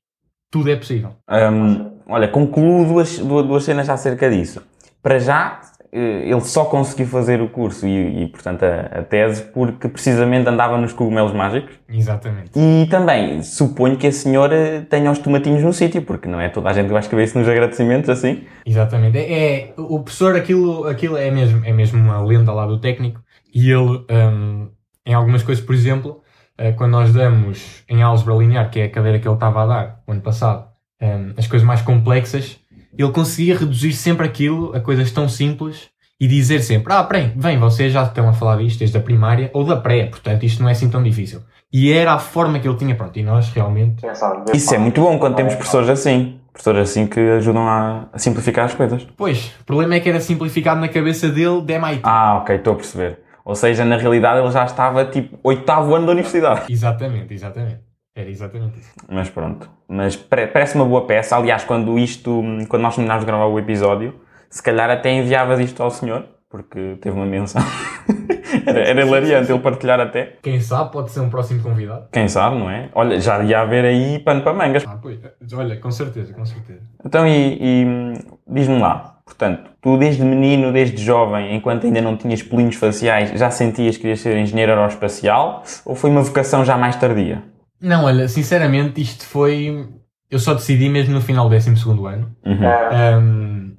tudo 0.51 0.69
é 0.69 0.75
possível. 0.75 1.15
Hum, 1.29 1.91
olha, 2.07 2.27
concluo 2.27 2.85
duas, 2.85 3.19
duas, 3.19 3.45
duas 3.45 3.63
cenas 3.63 3.89
acerca 3.89 4.29
disso. 4.29 4.61
Para 5.01 5.19
já, 5.19 5.61
ele 5.91 6.41
só 6.41 6.65
conseguiu 6.65 7.07
fazer 7.07 7.41
o 7.41 7.47
curso 7.49 7.87
e, 7.87 8.23
e, 8.23 8.27
portanto, 8.27 8.63
a, 8.63 8.99
a 8.99 9.03
tese 9.03 9.43
porque 9.43 9.87
precisamente 9.87 10.47
andava 10.47 10.77
nos 10.77 10.93
cogumelos 10.93 11.33
mágicos. 11.33 11.75
Exatamente. 11.89 12.51
E 12.55 12.87
também 12.89 13.41
suponho 13.41 13.97
que 13.97 14.07
a 14.07 14.11
senhora 14.11 14.85
tenha 14.89 15.09
os 15.11 15.19
tomatinhos 15.19 15.63
no 15.63 15.73
sítio, 15.73 16.01
porque 16.01 16.27
não 16.27 16.39
é 16.39 16.49
toda 16.49 16.69
a 16.69 16.73
gente 16.73 16.87
que 16.87 16.91
vai 16.93 17.01
escrever 17.01 17.23
isso 17.23 17.39
nos 17.39 17.47
agradecimentos 17.47 18.09
assim. 18.09 18.43
Exatamente. 18.65 19.17
É, 19.17 19.59
é- 19.59 19.73
o 19.77 19.99
professor, 20.01 20.35
aquilo, 20.35 20.85
aquilo 20.87 21.17
é, 21.17 21.31
mesmo, 21.31 21.65
é 21.65 21.71
mesmo 21.71 21.99
uma 21.99 22.21
lenda 22.21 22.51
lá 22.51 22.65
do 22.65 22.79
técnico. 22.79 23.21
E 23.53 23.71
ele, 23.71 24.05
hum, 24.11 24.69
em 25.05 25.13
algumas 25.13 25.41
coisas, 25.43 25.63
por 25.63 25.73
exemplo, 25.73 26.21
eh, 26.57 26.71
quando 26.73 26.91
nós 26.91 27.13
damos 27.13 27.83
em 27.87 28.01
álgebra 28.01 28.35
linear, 28.35 28.69
que 28.69 28.79
é 28.79 28.85
a 28.85 28.89
cadeira 28.89 29.19
que 29.19 29.27
ele 29.27 29.35
estava 29.35 29.63
a 29.63 29.65
dar 29.65 30.03
o 30.05 30.11
ano 30.11 30.21
passado, 30.21 30.67
hum, 31.01 31.33
as 31.37 31.47
coisas 31.47 31.65
mais 31.65 31.81
complexas, 31.81 32.59
ele 32.97 33.11
conseguia 33.11 33.57
reduzir 33.57 33.93
sempre 33.93 34.25
aquilo 34.25 34.75
a 34.75 34.79
coisas 34.79 35.11
tão 35.11 35.29
simples 35.29 35.89
e 36.19 36.27
dizer 36.27 36.61
sempre: 36.61 36.93
Ah, 36.93 37.03
peraí, 37.03 37.31
vem, 37.35 37.59
vocês 37.59 37.93
já 37.93 38.03
estão 38.03 38.27
a 38.27 38.33
falar 38.33 38.57
disto 38.57 38.79
desde 38.79 38.97
a 38.97 39.01
primária 39.01 39.49
ou 39.53 39.63
da 39.63 39.75
pré, 39.75 40.05
portanto 40.05 40.43
isto 40.43 40.61
não 40.61 40.69
é 40.69 40.71
assim 40.71 40.89
tão 40.89 41.03
difícil. 41.03 41.41
E 41.71 41.91
era 41.91 42.13
a 42.13 42.19
forma 42.19 42.59
que 42.59 42.67
ele 42.67 42.77
tinha, 42.77 42.95
pronto, 42.95 43.17
e 43.19 43.23
nós 43.23 43.49
realmente. 43.49 44.05
Isso 44.53 44.73
é 44.73 44.77
muito 44.77 45.01
bom 45.01 45.19
quando 45.19 45.35
temos 45.35 45.53
professores 45.55 45.89
assim. 45.89 46.39
Professores 46.53 46.89
assim 46.89 47.05
que 47.05 47.19
ajudam 47.19 47.67
a, 47.67 48.07
a 48.11 48.17
simplificar 48.17 48.65
as 48.65 48.73
coisas. 48.73 49.05
Pois, 49.15 49.53
o 49.61 49.65
problema 49.65 49.95
é 49.95 49.99
que 49.99 50.09
era 50.09 50.19
simplificado 50.19 50.81
na 50.81 50.87
cabeça 50.87 51.29
dele 51.29 51.61
de 51.61 51.73
MIT. 51.73 52.01
Ah, 52.03 52.37
ok, 52.41 52.55
estou 52.55 52.73
a 52.73 52.75
perceber. 52.77 53.19
Ou 53.45 53.53
seja, 53.53 53.85
na 53.85 53.95
realidade 53.95 54.41
ele 54.41 54.51
já 54.51 54.65
estava 54.65 55.05
tipo 55.05 55.37
oitavo 55.43 55.93
ano 55.93 56.05
da 56.07 56.13
universidade. 56.13 56.65
Exatamente, 56.69 57.33
exatamente. 57.33 57.86
Era 58.17 58.31
exatamente 58.31 58.79
isso. 58.79 58.89
Mas 59.07 59.29
pronto. 59.29 59.69
Mas 59.87 60.15
pare- 60.15 60.47
parece 60.47 60.73
uma 60.73 60.85
boa 60.85 61.05
peça. 61.05 61.37
Aliás, 61.37 61.63
quando 61.63 61.99
isto, 61.99 62.41
quando 62.67 62.81
nós 62.81 62.95
terminarmos 62.95 63.23
de 63.23 63.31
gravar 63.31 63.45
o 63.45 63.59
episódio, 63.59 64.15
se 64.49 64.61
calhar 64.63 64.89
até 64.89 65.11
enviavas 65.11 65.59
isto 65.59 65.83
ao 65.83 65.91
senhor, 65.91 66.25
porque 66.49 66.97
teve 66.99 67.15
uma 67.15 67.27
menção. 67.27 67.61
era, 68.65 68.79
era 68.79 69.05
hilariante 69.05 69.51
ele 69.51 69.59
partilhar 69.59 69.99
até. 69.99 70.33
Quem 70.41 70.59
sabe 70.59 70.91
pode 70.91 71.11
ser 71.11 71.19
um 71.19 71.29
próximo 71.29 71.61
convidado. 71.61 72.07
Quem 72.11 72.27
sabe, 72.27 72.57
não 72.57 72.67
é? 72.71 72.89
Olha, 72.95 73.19
já 73.21 73.43
ia 73.43 73.61
haver 73.61 73.85
aí 73.85 74.17
pano 74.17 74.41
para 74.41 74.51
mangas. 74.53 74.83
Ah, 74.87 74.97
pois. 74.99 75.19
Olha, 75.53 75.77
com 75.79 75.91
certeza, 75.91 76.33
com 76.33 76.43
certeza. 76.43 76.81
Então, 77.05 77.27
e, 77.27 77.57
e, 77.61 78.13
diz-me 78.47 78.79
lá, 78.79 79.19
portanto, 79.23 79.69
tu 79.79 79.95
desde 79.95 80.23
menino, 80.23 80.73
desde 80.73 81.03
jovem, 81.03 81.55
enquanto 81.55 81.85
ainda 81.85 82.01
não 82.01 82.17
tinhas 82.17 82.41
pelinhos 82.41 82.77
faciais, 82.77 83.29
já 83.37 83.51
sentias 83.51 83.95
que 83.95 84.01
querias 84.01 84.21
ser 84.21 84.35
engenheiro 84.37 84.71
aeroespacial? 84.71 85.61
Ou 85.85 85.93
foi 85.93 86.09
uma 86.09 86.23
vocação 86.23 86.65
já 86.65 86.75
mais 86.75 86.95
tardia? 86.95 87.43
Não, 87.81 88.05
olha, 88.05 88.27
sinceramente, 88.27 89.01
isto 89.01 89.25
foi. 89.25 89.87
Eu 90.29 90.39
só 90.39 90.53
decidi 90.53 90.89
mesmo 90.89 91.13
no 91.13 91.21
final 91.21 91.47
do 91.47 91.55
12 91.55 91.69
ano. 92.05 92.35
Uhum. 92.45 92.67
Ahm, 92.91 93.77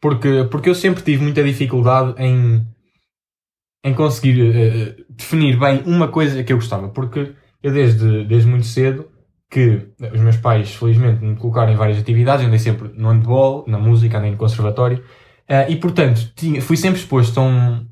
porque, 0.00 0.44
porque 0.50 0.68
eu 0.68 0.74
sempre 0.74 1.02
tive 1.02 1.22
muita 1.22 1.42
dificuldade 1.42 2.14
em, 2.22 2.66
em 3.84 3.94
conseguir 3.94 4.54
eh, 4.54 4.96
definir 5.10 5.58
bem 5.58 5.82
uma 5.86 6.08
coisa 6.08 6.42
que 6.44 6.52
eu 6.52 6.56
gostava. 6.56 6.88
Porque 6.88 7.34
eu, 7.62 7.72
desde, 7.72 8.24
desde 8.24 8.48
muito 8.48 8.66
cedo, 8.66 9.08
que 9.50 9.88
os 10.12 10.20
meus 10.20 10.36
pais, 10.36 10.74
felizmente, 10.74 11.22
me 11.24 11.36
colocaram 11.36 11.72
em 11.72 11.76
várias 11.76 11.98
atividades, 11.98 12.44
andei 12.46 12.58
sempre 12.58 12.88
no 12.94 13.10
handball, 13.10 13.64
na 13.66 13.78
música, 13.78 14.18
andei 14.18 14.30
no 14.30 14.36
conservatório, 14.38 15.04
eh, 15.46 15.70
e 15.70 15.76
portanto, 15.76 16.32
tinha, 16.34 16.62
fui 16.62 16.76
sempre 16.76 16.98
exposto 17.00 17.38
a, 17.38 17.42
um- 17.42 17.86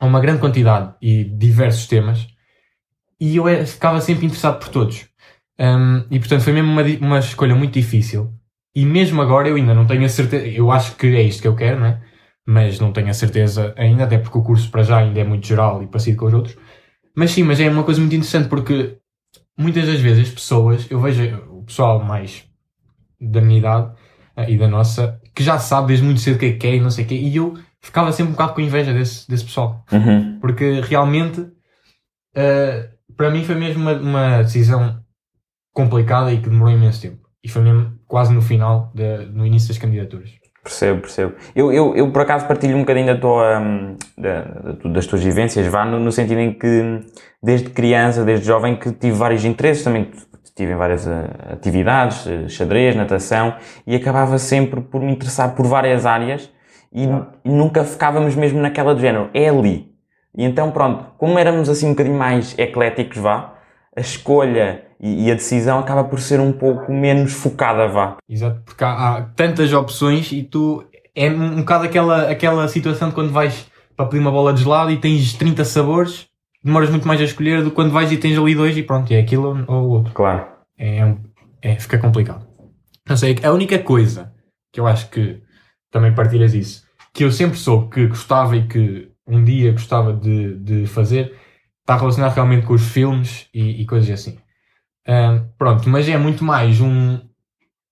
a 0.00 0.06
uma 0.06 0.20
grande 0.20 0.40
quantidade 0.40 0.94
e 1.00 1.24
diversos 1.24 1.86
temas, 1.86 2.26
e 3.20 3.36
eu 3.36 3.48
eh, 3.48 3.64
ficava 3.64 4.00
sempre 4.00 4.26
interessado 4.26 4.58
por 4.58 4.68
todos. 4.68 5.06
Um, 5.58 6.04
e 6.10 6.18
portanto 6.18 6.42
foi 6.42 6.52
mesmo 6.52 6.70
uma, 6.70 6.82
uma 6.82 7.18
escolha 7.18 7.54
muito 7.54 7.74
difícil. 7.74 8.32
E 8.74 8.86
mesmo 8.86 9.20
agora 9.20 9.48
eu 9.48 9.56
ainda 9.56 9.74
não 9.74 9.86
tenho 9.86 10.04
a 10.04 10.08
certeza, 10.08 10.46
eu 10.46 10.70
acho 10.70 10.94
que 10.96 11.06
é 11.08 11.22
isto 11.22 11.42
que 11.42 11.48
eu 11.48 11.56
quero, 11.56 11.80
não 11.80 11.86
é? 11.86 12.00
Mas 12.46 12.78
não 12.78 12.92
tenho 12.92 13.08
a 13.08 13.14
certeza 13.14 13.74
ainda, 13.76 14.04
até 14.04 14.18
porque 14.18 14.38
o 14.38 14.42
curso 14.42 14.70
para 14.70 14.82
já 14.82 14.98
ainda 14.98 15.20
é 15.20 15.24
muito 15.24 15.46
geral 15.46 15.82
e 15.82 15.86
parecido 15.86 16.18
com 16.18 16.26
os 16.26 16.34
outros. 16.34 16.56
Mas 17.16 17.32
sim, 17.32 17.42
mas 17.42 17.58
é 17.60 17.68
uma 17.68 17.82
coisa 17.82 18.00
muito 18.00 18.14
interessante 18.14 18.48
porque 18.48 18.98
muitas 19.58 19.86
das 19.86 20.00
vezes 20.00 20.28
as 20.28 20.34
pessoas, 20.34 20.88
eu 20.90 21.00
vejo 21.00 21.24
o 21.50 21.64
pessoal 21.64 22.02
mais 22.02 22.44
da 23.20 23.40
minha 23.40 23.58
idade 23.58 23.92
eh, 24.36 24.52
e 24.52 24.56
da 24.56 24.68
nossa, 24.68 25.20
que 25.34 25.42
já 25.42 25.58
sabe 25.58 25.88
desde 25.88 26.04
muito 26.04 26.20
cedo 26.20 26.36
o 26.36 26.38
que 26.38 26.46
é 26.46 26.52
que 26.52 26.58
quer 26.58 26.74
e 26.74 26.80
não 26.80 26.90
sei 26.90 27.04
o 27.04 27.08
quê, 27.08 27.16
e 27.16 27.36
eu 27.36 27.58
ficava 27.80 28.12
sempre 28.12 28.30
um 28.30 28.32
bocado 28.32 28.54
com 28.54 28.60
inveja 28.60 28.92
desse, 28.92 29.28
desse 29.28 29.44
pessoal. 29.44 29.84
Uhum. 29.90 30.38
Porque 30.40 30.80
realmente, 30.80 31.40
uh, 31.40 32.88
para 33.18 33.30
mim 33.30 33.44
foi 33.44 33.56
mesmo 33.56 33.82
uma, 33.82 33.92
uma, 33.92 34.42
decisão 34.42 35.00
complicada 35.74 36.32
e 36.32 36.40
que 36.40 36.48
demorou 36.48 36.72
imenso 36.72 37.02
tempo. 37.02 37.28
E 37.44 37.48
foi 37.48 37.62
mesmo 37.62 37.92
quase 38.06 38.32
no 38.32 38.40
final, 38.40 38.90
de, 38.94 39.26
no 39.26 39.44
início 39.44 39.68
das 39.68 39.78
candidaturas. 39.78 40.30
Percebo, 40.62 41.00
percebo. 41.00 41.34
Eu, 41.54 41.72
eu, 41.72 41.96
eu 41.96 42.12
por 42.12 42.22
acaso 42.22 42.46
partilho 42.46 42.76
um 42.76 42.80
bocadinho 42.80 43.06
da 43.06 43.16
tua, 43.16 43.58
hum, 43.58 43.96
da, 44.16 44.42
das 44.92 45.06
tuas 45.06 45.22
vivências, 45.22 45.66
vá, 45.66 45.84
no, 45.84 45.98
no, 45.98 46.12
sentido 46.12 46.40
em 46.40 46.52
que 46.52 47.00
desde 47.42 47.70
criança, 47.70 48.24
desde 48.24 48.46
jovem, 48.46 48.76
que 48.76 48.92
tive 48.92 49.16
vários 49.16 49.44
interesses, 49.44 49.82
também 49.82 50.10
tive 50.54 50.72
em 50.72 50.76
várias 50.76 51.06
uh, 51.06 51.10
atividades, 51.52 52.26
uh, 52.26 52.48
xadrez, 52.48 52.94
natação, 52.96 53.54
e 53.86 53.94
acabava 53.94 54.38
sempre 54.38 54.80
por 54.80 55.00
me 55.00 55.12
interessar 55.12 55.54
por 55.54 55.66
várias 55.66 56.04
áreas 56.04 56.50
e, 56.92 57.04
e, 57.44 57.48
nunca 57.48 57.84
ficávamos 57.84 58.34
mesmo 58.34 58.60
naquela 58.60 58.94
do 58.94 59.00
género, 59.00 59.30
é 59.32 59.48
ali. 59.48 59.97
E 60.36 60.44
então 60.44 60.70
pronto, 60.70 61.06
como 61.16 61.38
éramos 61.38 61.68
assim 61.68 61.86
um 61.86 61.90
bocadinho 61.90 62.16
mais 62.16 62.56
ecléticos, 62.58 63.18
vá, 63.18 63.54
a 63.96 64.00
escolha 64.00 64.84
e, 65.00 65.26
e, 65.26 65.30
a 65.30 65.34
decisão 65.34 65.78
acaba 65.78 66.04
por 66.04 66.20
ser 66.20 66.40
um 66.40 66.52
pouco 66.52 66.92
menos 66.92 67.32
focada, 67.32 67.88
vá. 67.88 68.16
Exato, 68.28 68.60
porque 68.64 68.84
há, 68.84 68.92
há 68.92 69.22
tantas 69.22 69.72
opções 69.72 70.32
e 70.32 70.42
tu. 70.42 70.84
É 71.14 71.28
um 71.30 71.56
bocado 71.56 71.84
aquela, 71.84 72.30
aquela 72.30 72.68
situação 72.68 73.08
de 73.08 73.14
quando 73.14 73.32
vais 73.32 73.66
para 73.96 74.06
pedir 74.06 74.20
uma 74.20 74.30
bola 74.30 74.52
de 74.52 74.62
gelado 74.62 74.92
e 74.92 74.96
tens 74.96 75.32
30 75.34 75.64
sabores, 75.64 76.26
demoras 76.62 76.90
muito 76.90 77.08
mais 77.08 77.20
a 77.20 77.24
escolher 77.24 77.62
do 77.62 77.70
que 77.70 77.74
quando 77.74 77.90
vais 77.90 78.12
e 78.12 78.16
tens 78.16 78.38
ali 78.38 78.54
dois 78.54 78.76
e 78.76 78.82
pronto, 78.84 79.12
é 79.12 79.18
aquilo 79.18 79.64
ou 79.66 79.82
o 79.82 79.88
outro. 79.90 80.12
Claro. 80.12 80.46
É, 80.78 81.16
é, 81.60 81.74
fica 81.74 81.98
complicado. 81.98 82.46
Não 83.08 83.16
sei, 83.16 83.36
a 83.42 83.50
única 83.50 83.78
coisa 83.80 84.32
que 84.72 84.78
eu 84.78 84.86
acho 84.86 85.10
que 85.10 85.42
também 85.90 86.14
partilhas 86.14 86.54
isso, 86.54 86.84
que 87.12 87.24
eu 87.24 87.32
sempre 87.32 87.58
soube 87.58 87.90
que 87.90 88.06
gostava 88.06 88.56
e 88.56 88.68
que 88.68 89.07
um 89.28 89.44
dia 89.44 89.72
gostava 89.72 90.12
de, 90.12 90.56
de 90.56 90.86
fazer, 90.86 91.34
está 91.80 91.96
relacionado 91.96 92.34
realmente 92.34 92.66
com 92.66 92.72
os 92.72 92.88
filmes 92.88 93.48
e, 93.52 93.82
e 93.82 93.86
coisas 93.86 94.10
assim. 94.10 94.38
Um, 95.06 95.46
pronto, 95.56 95.88
mas 95.88 96.08
é 96.08 96.16
muito 96.16 96.42
mais 96.44 96.80
um 96.80 97.20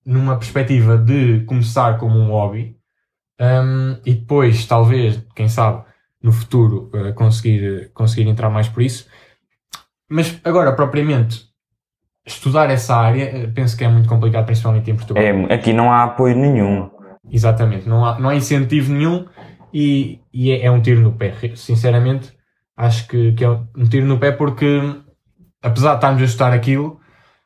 numa 0.05 0.37
perspectiva 0.37 0.97
de 0.97 1.43
começar 1.45 1.97
como 1.97 2.17
um 2.17 2.29
hobby 2.29 2.77
um, 3.39 3.99
e 4.05 4.13
depois, 4.13 4.65
talvez, 4.65 5.21
quem 5.35 5.47
sabe, 5.47 5.83
no 6.21 6.31
futuro 6.31 6.89
uh, 6.93 7.13
conseguir, 7.13 7.91
conseguir 7.93 8.27
entrar 8.27 8.49
mais 8.49 8.67
por 8.67 8.81
isso. 8.81 9.07
Mas 10.09 10.39
agora, 10.43 10.71
propriamente, 10.73 11.45
estudar 12.25 12.69
essa 12.69 12.95
área, 12.95 13.23
eh, 13.23 13.47
penso 13.47 13.77
que 13.77 13.83
é 13.83 13.87
muito 13.87 14.07
complicado, 14.07 14.45
principalmente 14.45 14.89
em 14.89 14.95
Portugal. 14.95 15.21
É, 15.21 15.53
aqui 15.53 15.73
não 15.73 15.91
há 15.91 16.03
apoio 16.03 16.35
nenhum. 16.35 16.89
Exatamente, 17.29 17.87
não 17.87 18.05
há, 18.05 18.17
não 18.17 18.29
há 18.29 18.35
incentivo 18.35 18.93
nenhum 18.93 19.25
e, 19.73 20.19
e 20.33 20.51
é, 20.51 20.65
é 20.65 20.71
um 20.71 20.81
tiro 20.81 21.01
no 21.01 21.13
pé. 21.13 21.33
Sinceramente, 21.55 22.33
acho 22.75 23.07
que, 23.07 23.33
que 23.33 23.43
é 23.43 23.49
um 23.49 23.85
tiro 23.89 24.05
no 24.05 24.17
pé 24.17 24.31
porque, 24.31 24.81
apesar 25.61 25.91
de 25.91 25.97
estarmos 25.97 26.21
a 26.21 26.25
estudar 26.25 26.53
aquilo, 26.53 26.99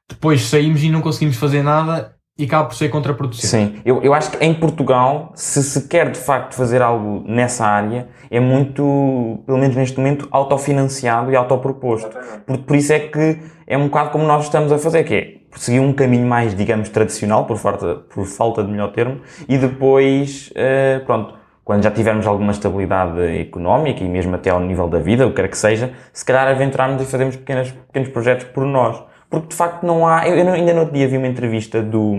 depois 0.10 0.42
saímos 0.42 0.84
e 0.84 0.90
não 0.90 1.02
conseguimos 1.02 1.38
fazer 1.38 1.64
nada 1.64 2.16
e 2.38 2.46
acaba 2.46 2.68
por 2.68 2.76
ser 2.76 2.90
contraproducente. 2.90 3.76
Sim, 3.76 3.82
eu, 3.86 4.02
eu 4.02 4.14
acho 4.14 4.32
que 4.32 4.44
em 4.44 4.54
Portugal, 4.54 5.32
se 5.36 5.62
se 5.64 5.88
quer 5.88 6.12
de 6.12 6.18
facto 6.18 6.56
fazer 6.56 6.82
algo 6.82 7.24
nessa 7.28 7.66
área, 7.66 8.08
é 8.30 8.40
muito, 8.40 9.44
pelo 9.46 9.58
menos 9.58 9.76
neste 9.76 9.98
momento, 9.98 10.28
autofinanciado 10.32 11.32
e 11.32 11.36
autoproposto. 11.36 12.10
Por, 12.46 12.58
por 12.60 12.76
isso 12.76 12.94
é 12.94 13.00
que 13.00 13.40
é 13.68 13.78
um 13.78 13.86
bocado 13.86 14.10
como 14.10 14.26
nós 14.26 14.46
estamos 14.46 14.72
a 14.72 14.78
fazer, 14.78 15.04
que 15.04 15.14
é 15.14 15.42
seguir 15.56 15.80
um 15.80 15.94
caminho 15.94 16.26
mais, 16.26 16.56
digamos, 16.56 16.90
tradicional, 16.90 17.46
por 17.46 17.58
falta, 17.58 17.96
por 17.96 18.26
falta 18.26 18.64
de 18.64 18.72
melhor 18.72 18.92
termo, 18.92 19.22
e 19.48 19.58
depois, 19.58 20.52
uh, 20.52 21.06
pronto, 21.06 21.36
quando 21.64 21.84
já 21.84 21.92
tivermos 21.92 22.26
alguma 22.26 22.52
estabilidade 22.52 23.22
económica 23.40 24.04
e 24.04 24.10
mesmo 24.10 24.36
até 24.36 24.50
ao 24.50 24.60
nível 24.60 24.88
da 24.88 25.00
vida, 25.00 25.26
o 25.26 25.30
que 25.30 25.38
quer 25.38 25.50
que 25.50 25.58
seja, 25.58 25.94
se 26.12 26.26
calhar 26.26 26.48
aventurarmos 26.48 27.02
e 27.02 27.06
fazermos 27.06 27.36
pequenas, 27.36 27.72
pequenos 27.72 28.10
projetos 28.10 28.46
por 28.46 28.66
nós. 28.66 29.02
Porque 29.30 29.48
de 29.48 29.56
facto 29.56 29.86
não 29.86 30.06
há. 30.06 30.28
Eu, 30.28 30.36
eu 30.36 30.54
ainda 30.54 30.74
no 30.74 30.82
outro 30.82 30.94
dia 30.94 31.08
vi 31.08 31.18
uma 31.18 31.28
entrevista 31.28 31.82
do, 31.82 32.18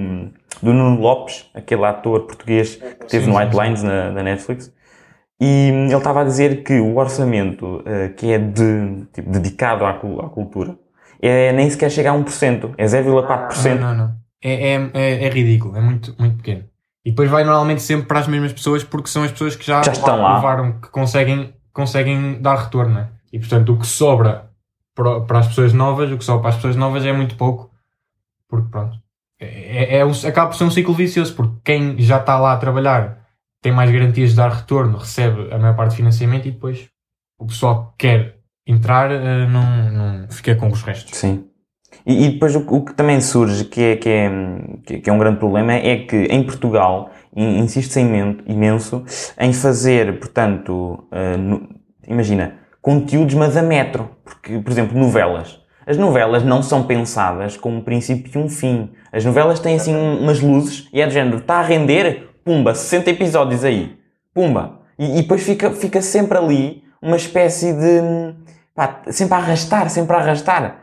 do 0.63 0.73
Nuno 0.73 1.01
Lopes, 1.01 1.51
aquele 1.53 1.85
ator 1.85 2.21
português 2.23 2.77
que 2.77 3.07
teve 3.07 3.27
no 3.27 3.37
White 3.37 3.55
Lines 3.55 3.83
na, 3.83 4.11
na, 4.11 4.23
Netflix, 4.23 4.73
e 5.39 5.69
ele 5.69 5.95
estava 5.95 6.23
a 6.23 6.25
dizer 6.25 6.63
que 6.63 6.81
o 6.81 6.97
orçamento 6.97 7.81
uh, 7.81 8.15
que 8.17 8.33
é 8.33 8.39
de, 8.39 9.07
tipo, 9.13 9.29
dedicado 9.29 9.85
à, 9.85 9.91
à 9.91 10.29
cultura 10.31 10.79
é, 11.23 11.53
nem 11.53 11.71
sequer 11.71 11.89
chega 11.89 12.11
a 12.11 12.15
1%, 12.15 12.75
é 12.77 12.85
0,4%. 12.85 13.79
Não, 13.79 13.81
não, 13.81 13.95
não. 13.95 14.15
É, 14.43 14.75
é, 14.75 14.91
é, 14.93 15.25
é 15.25 15.29
ridículo, 15.29 15.77
é 15.77 15.81
muito, 15.81 16.15
muito 16.19 16.39
pequeno. 16.39 16.65
E 17.04 17.11
depois 17.11 17.30
vai 17.30 17.44
normalmente 17.44 17.82
sempre 17.82 18.06
para 18.06 18.21
as 18.21 18.28
mesmas 18.28 18.52
pessoas 18.52 18.85
porque 18.85 19.09
são 19.09 19.25
as 19.25 19.32
pessoas 19.32 19.56
que 19.56 19.66
já, 19.66 19.82
já 19.82 19.92
estão 19.92 20.21
lá. 20.21 20.32
provaram 20.32 20.80
que 20.80 20.88
conseguem, 20.88 21.52
conseguem 21.73 22.40
dar 22.40 22.56
retorno. 22.56 22.94
Né? 22.94 23.09
E 23.32 23.38
portanto 23.38 23.73
o 23.73 23.78
que 23.78 23.87
sobra 23.87 24.50
para, 24.94 25.38
as 25.38 25.49
pessoas 25.49 25.73
novas, 25.73 26.11
o 26.12 26.18
que 26.18 26.25
sobra 26.25 26.42
para 26.42 26.50
as 26.50 26.56
pessoas 26.56 26.76
novas 26.76 27.04
é 27.04 27.12
muito 27.12 27.37
pouco. 27.37 27.71
Porque 28.49 28.68
pronto. 28.68 28.97
É, 29.40 29.97
é, 29.97 29.99
é, 29.99 30.28
acaba 30.28 30.50
por 30.50 30.56
ser 30.56 30.64
um 30.64 30.71
ciclo 30.71 30.94
vicioso, 30.94 31.35
porque 31.35 31.56
quem 31.64 31.99
já 31.99 32.18
está 32.18 32.38
lá 32.38 32.52
a 32.52 32.56
trabalhar 32.56 33.26
tem 33.61 33.73
mais 33.73 33.90
garantias 33.90 34.30
de 34.30 34.37
dar 34.37 34.52
retorno, 34.52 34.99
recebe 34.99 35.52
a 35.52 35.59
maior 35.59 35.75
parte 35.75 35.92
do 35.92 35.97
financiamento 35.97 36.47
e 36.47 36.50
depois 36.50 36.88
o 37.38 37.47
pessoal 37.47 37.94
que 37.97 38.09
quer 38.09 38.38
entrar 38.66 39.11
uh, 39.11 39.49
não, 39.49 39.90
não 39.90 40.28
fica 40.28 40.54
com 40.54 40.68
os 40.68 40.82
restos. 40.82 41.16
Sim. 41.16 41.49
E, 42.05 42.27
e 42.27 42.31
depois 42.31 42.55
o, 42.57 42.61
o, 42.61 42.85
que 42.85 42.95
também 42.95 43.21
surge, 43.21 43.65
que 43.65 43.81
é, 43.81 43.97
que, 43.97 44.09
é, 44.09 44.99
que 44.99 45.11
é 45.11 45.13
um 45.13 45.19
grande 45.19 45.39
problema, 45.39 45.73
é 45.73 45.99
que 45.99 46.17
em 46.17 46.43
Portugal 46.43 47.11
insiste-se 47.35 48.01
imenso 48.01 49.05
em 49.39 49.53
fazer, 49.53 50.19
portanto, 50.19 51.05
uh, 51.11 51.39
no, 51.39 51.69
imagina, 52.07 52.55
conteúdos, 52.81 53.35
mas 53.35 53.57
a 53.57 53.63
metro. 53.63 54.11
Porque, 54.25 54.59
por 54.59 54.71
exemplo, 54.71 54.99
novelas. 54.99 55.61
As 55.87 55.97
novelas 55.97 56.45
não 56.45 56.63
são 56.63 56.85
pensadas 56.85 57.57
com 57.57 57.77
um 57.77 57.81
princípio 57.81 58.31
e 58.35 58.39
um 58.45 58.49
fim. 58.49 58.91
As 59.13 59.25
novelas 59.25 59.59
têm 59.61 59.77
assim 59.77 59.95
umas 59.95 60.41
luzes 60.41 60.89
e 60.93 61.01
é 61.01 61.07
do 61.07 61.13
género, 61.13 61.39
está 61.39 61.57
a 61.57 61.63
render, 61.63 62.31
pumba, 62.45 62.75
60 62.75 63.11
episódios 63.11 63.65
aí, 63.65 63.97
pumba. 64.33 64.81
E, 64.99 65.19
e 65.19 65.23
depois 65.23 65.43
fica, 65.43 65.71
fica 65.71 66.01
sempre 66.01 66.39
ali 66.39 66.83
uma 67.01 67.17
espécie 67.17 67.73
de. 67.73 68.35
Pá, 68.75 69.03
sempre 69.11 69.35
a 69.35 69.39
arrastar, 69.39 69.91
sempre 69.91 70.17
a 70.17 70.21
arrastar. 70.21 70.82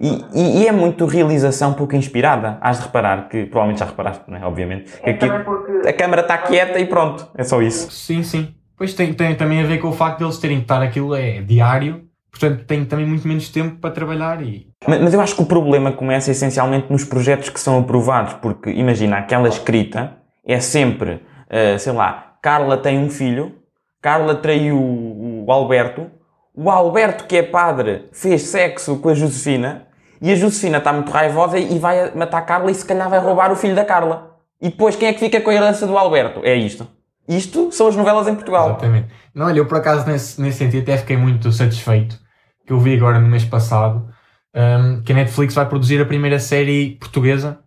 E, 0.00 0.24
e, 0.34 0.62
e, 0.62 0.68
é 0.68 0.72
muito 0.72 1.06
realização 1.06 1.74
pouco 1.74 1.94
inspirada. 1.96 2.58
Hás 2.60 2.78
de 2.78 2.84
reparar 2.84 3.28
que, 3.28 3.44
provavelmente 3.46 3.80
já 3.80 3.86
reparaste, 3.86 4.24
não 4.28 4.36
é? 4.36 4.44
Obviamente. 4.44 4.92
Que 5.00 5.10
aqui, 5.10 5.26
a 5.26 5.92
câmera 5.92 6.22
está 6.22 6.38
quieta 6.38 6.78
e 6.78 6.86
pronto. 6.86 7.28
É 7.36 7.44
só 7.44 7.60
isso. 7.62 7.90
Sim, 7.90 8.22
sim. 8.22 8.54
Pois 8.76 8.94
tem, 8.94 9.12
tem 9.12 9.34
também 9.34 9.62
a 9.62 9.66
ver 9.66 9.78
com 9.78 9.88
o 9.88 9.92
facto 9.92 10.18
de 10.18 10.24
eles 10.24 10.38
terem 10.38 10.58
que 10.58 10.64
estar 10.64 10.82
aquilo 10.82 11.14
é 11.14 11.40
diário. 11.40 12.04
Portanto, 12.30 12.64
tem 12.64 12.84
também 12.84 13.06
muito 13.06 13.28
menos 13.28 13.48
tempo 13.48 13.76
para 13.76 13.90
trabalhar 13.90 14.42
e... 14.42 14.66
Mas, 14.88 15.00
mas 15.00 15.14
eu 15.14 15.20
acho 15.20 15.36
que 15.36 15.42
o 15.42 15.46
problema 15.46 15.92
começa 15.92 16.32
essencialmente 16.32 16.90
nos 16.90 17.04
projetos 17.04 17.48
que 17.48 17.60
são 17.60 17.78
aprovados. 17.78 18.34
Porque, 18.34 18.70
imagina, 18.70 19.18
aquela 19.18 19.48
escrita 19.48 20.16
é 20.44 20.58
sempre, 20.58 21.12
uh, 21.12 21.78
sei 21.78 21.92
lá, 21.92 22.34
Carla 22.42 22.76
tem 22.76 22.98
um 22.98 23.08
filho, 23.08 23.54
Carla 24.02 24.34
traiu 24.34 24.76
o, 24.76 25.44
o 25.46 25.52
Alberto, 25.52 26.10
o 26.54 26.70
Alberto, 26.70 27.24
que 27.24 27.36
é 27.36 27.42
padre, 27.42 28.08
fez 28.12 28.42
sexo 28.42 28.98
com 28.98 29.08
a 29.08 29.14
Josefina 29.14 29.88
e 30.22 30.30
a 30.30 30.36
Josefina 30.36 30.78
está 30.78 30.92
muito 30.92 31.10
raivosa 31.10 31.58
e 31.58 31.78
vai 31.78 32.14
matar 32.14 32.38
a 32.38 32.42
Carla 32.42 32.70
e 32.70 32.74
se 32.74 32.86
calhar 32.86 33.10
vai 33.10 33.18
roubar 33.18 33.50
o 33.50 33.56
filho 33.56 33.74
da 33.74 33.84
Carla. 33.84 34.38
E 34.62 34.68
depois 34.68 34.94
quem 34.94 35.08
é 35.08 35.12
que 35.12 35.18
fica 35.18 35.40
com 35.40 35.50
a 35.50 35.54
herança 35.54 35.86
do 35.86 35.98
Alberto? 35.98 36.40
É 36.44 36.54
isto. 36.54 36.86
Isto 37.28 37.72
são 37.72 37.88
as 37.88 37.96
novelas 37.96 38.28
em 38.28 38.34
Portugal. 38.34 38.68
Exatamente. 38.68 39.08
Não, 39.34 39.46
olha, 39.46 39.58
eu 39.58 39.66
por 39.66 39.78
acaso 39.78 40.06
nesse, 40.06 40.40
nesse 40.40 40.58
sentido 40.58 40.82
até 40.82 40.96
fiquei 40.96 41.16
muito 41.16 41.50
satisfeito 41.50 42.18
que 42.66 42.72
eu 42.72 42.78
vi 42.78 42.94
agora 42.94 43.18
no 43.18 43.28
mês 43.28 43.44
passado 43.44 44.08
um, 44.54 45.02
que 45.02 45.12
a 45.12 45.16
Netflix 45.16 45.54
vai 45.54 45.66
produzir 45.66 46.00
a 46.00 46.06
primeira 46.06 46.38
série 46.38 46.96
portuguesa 47.00 47.58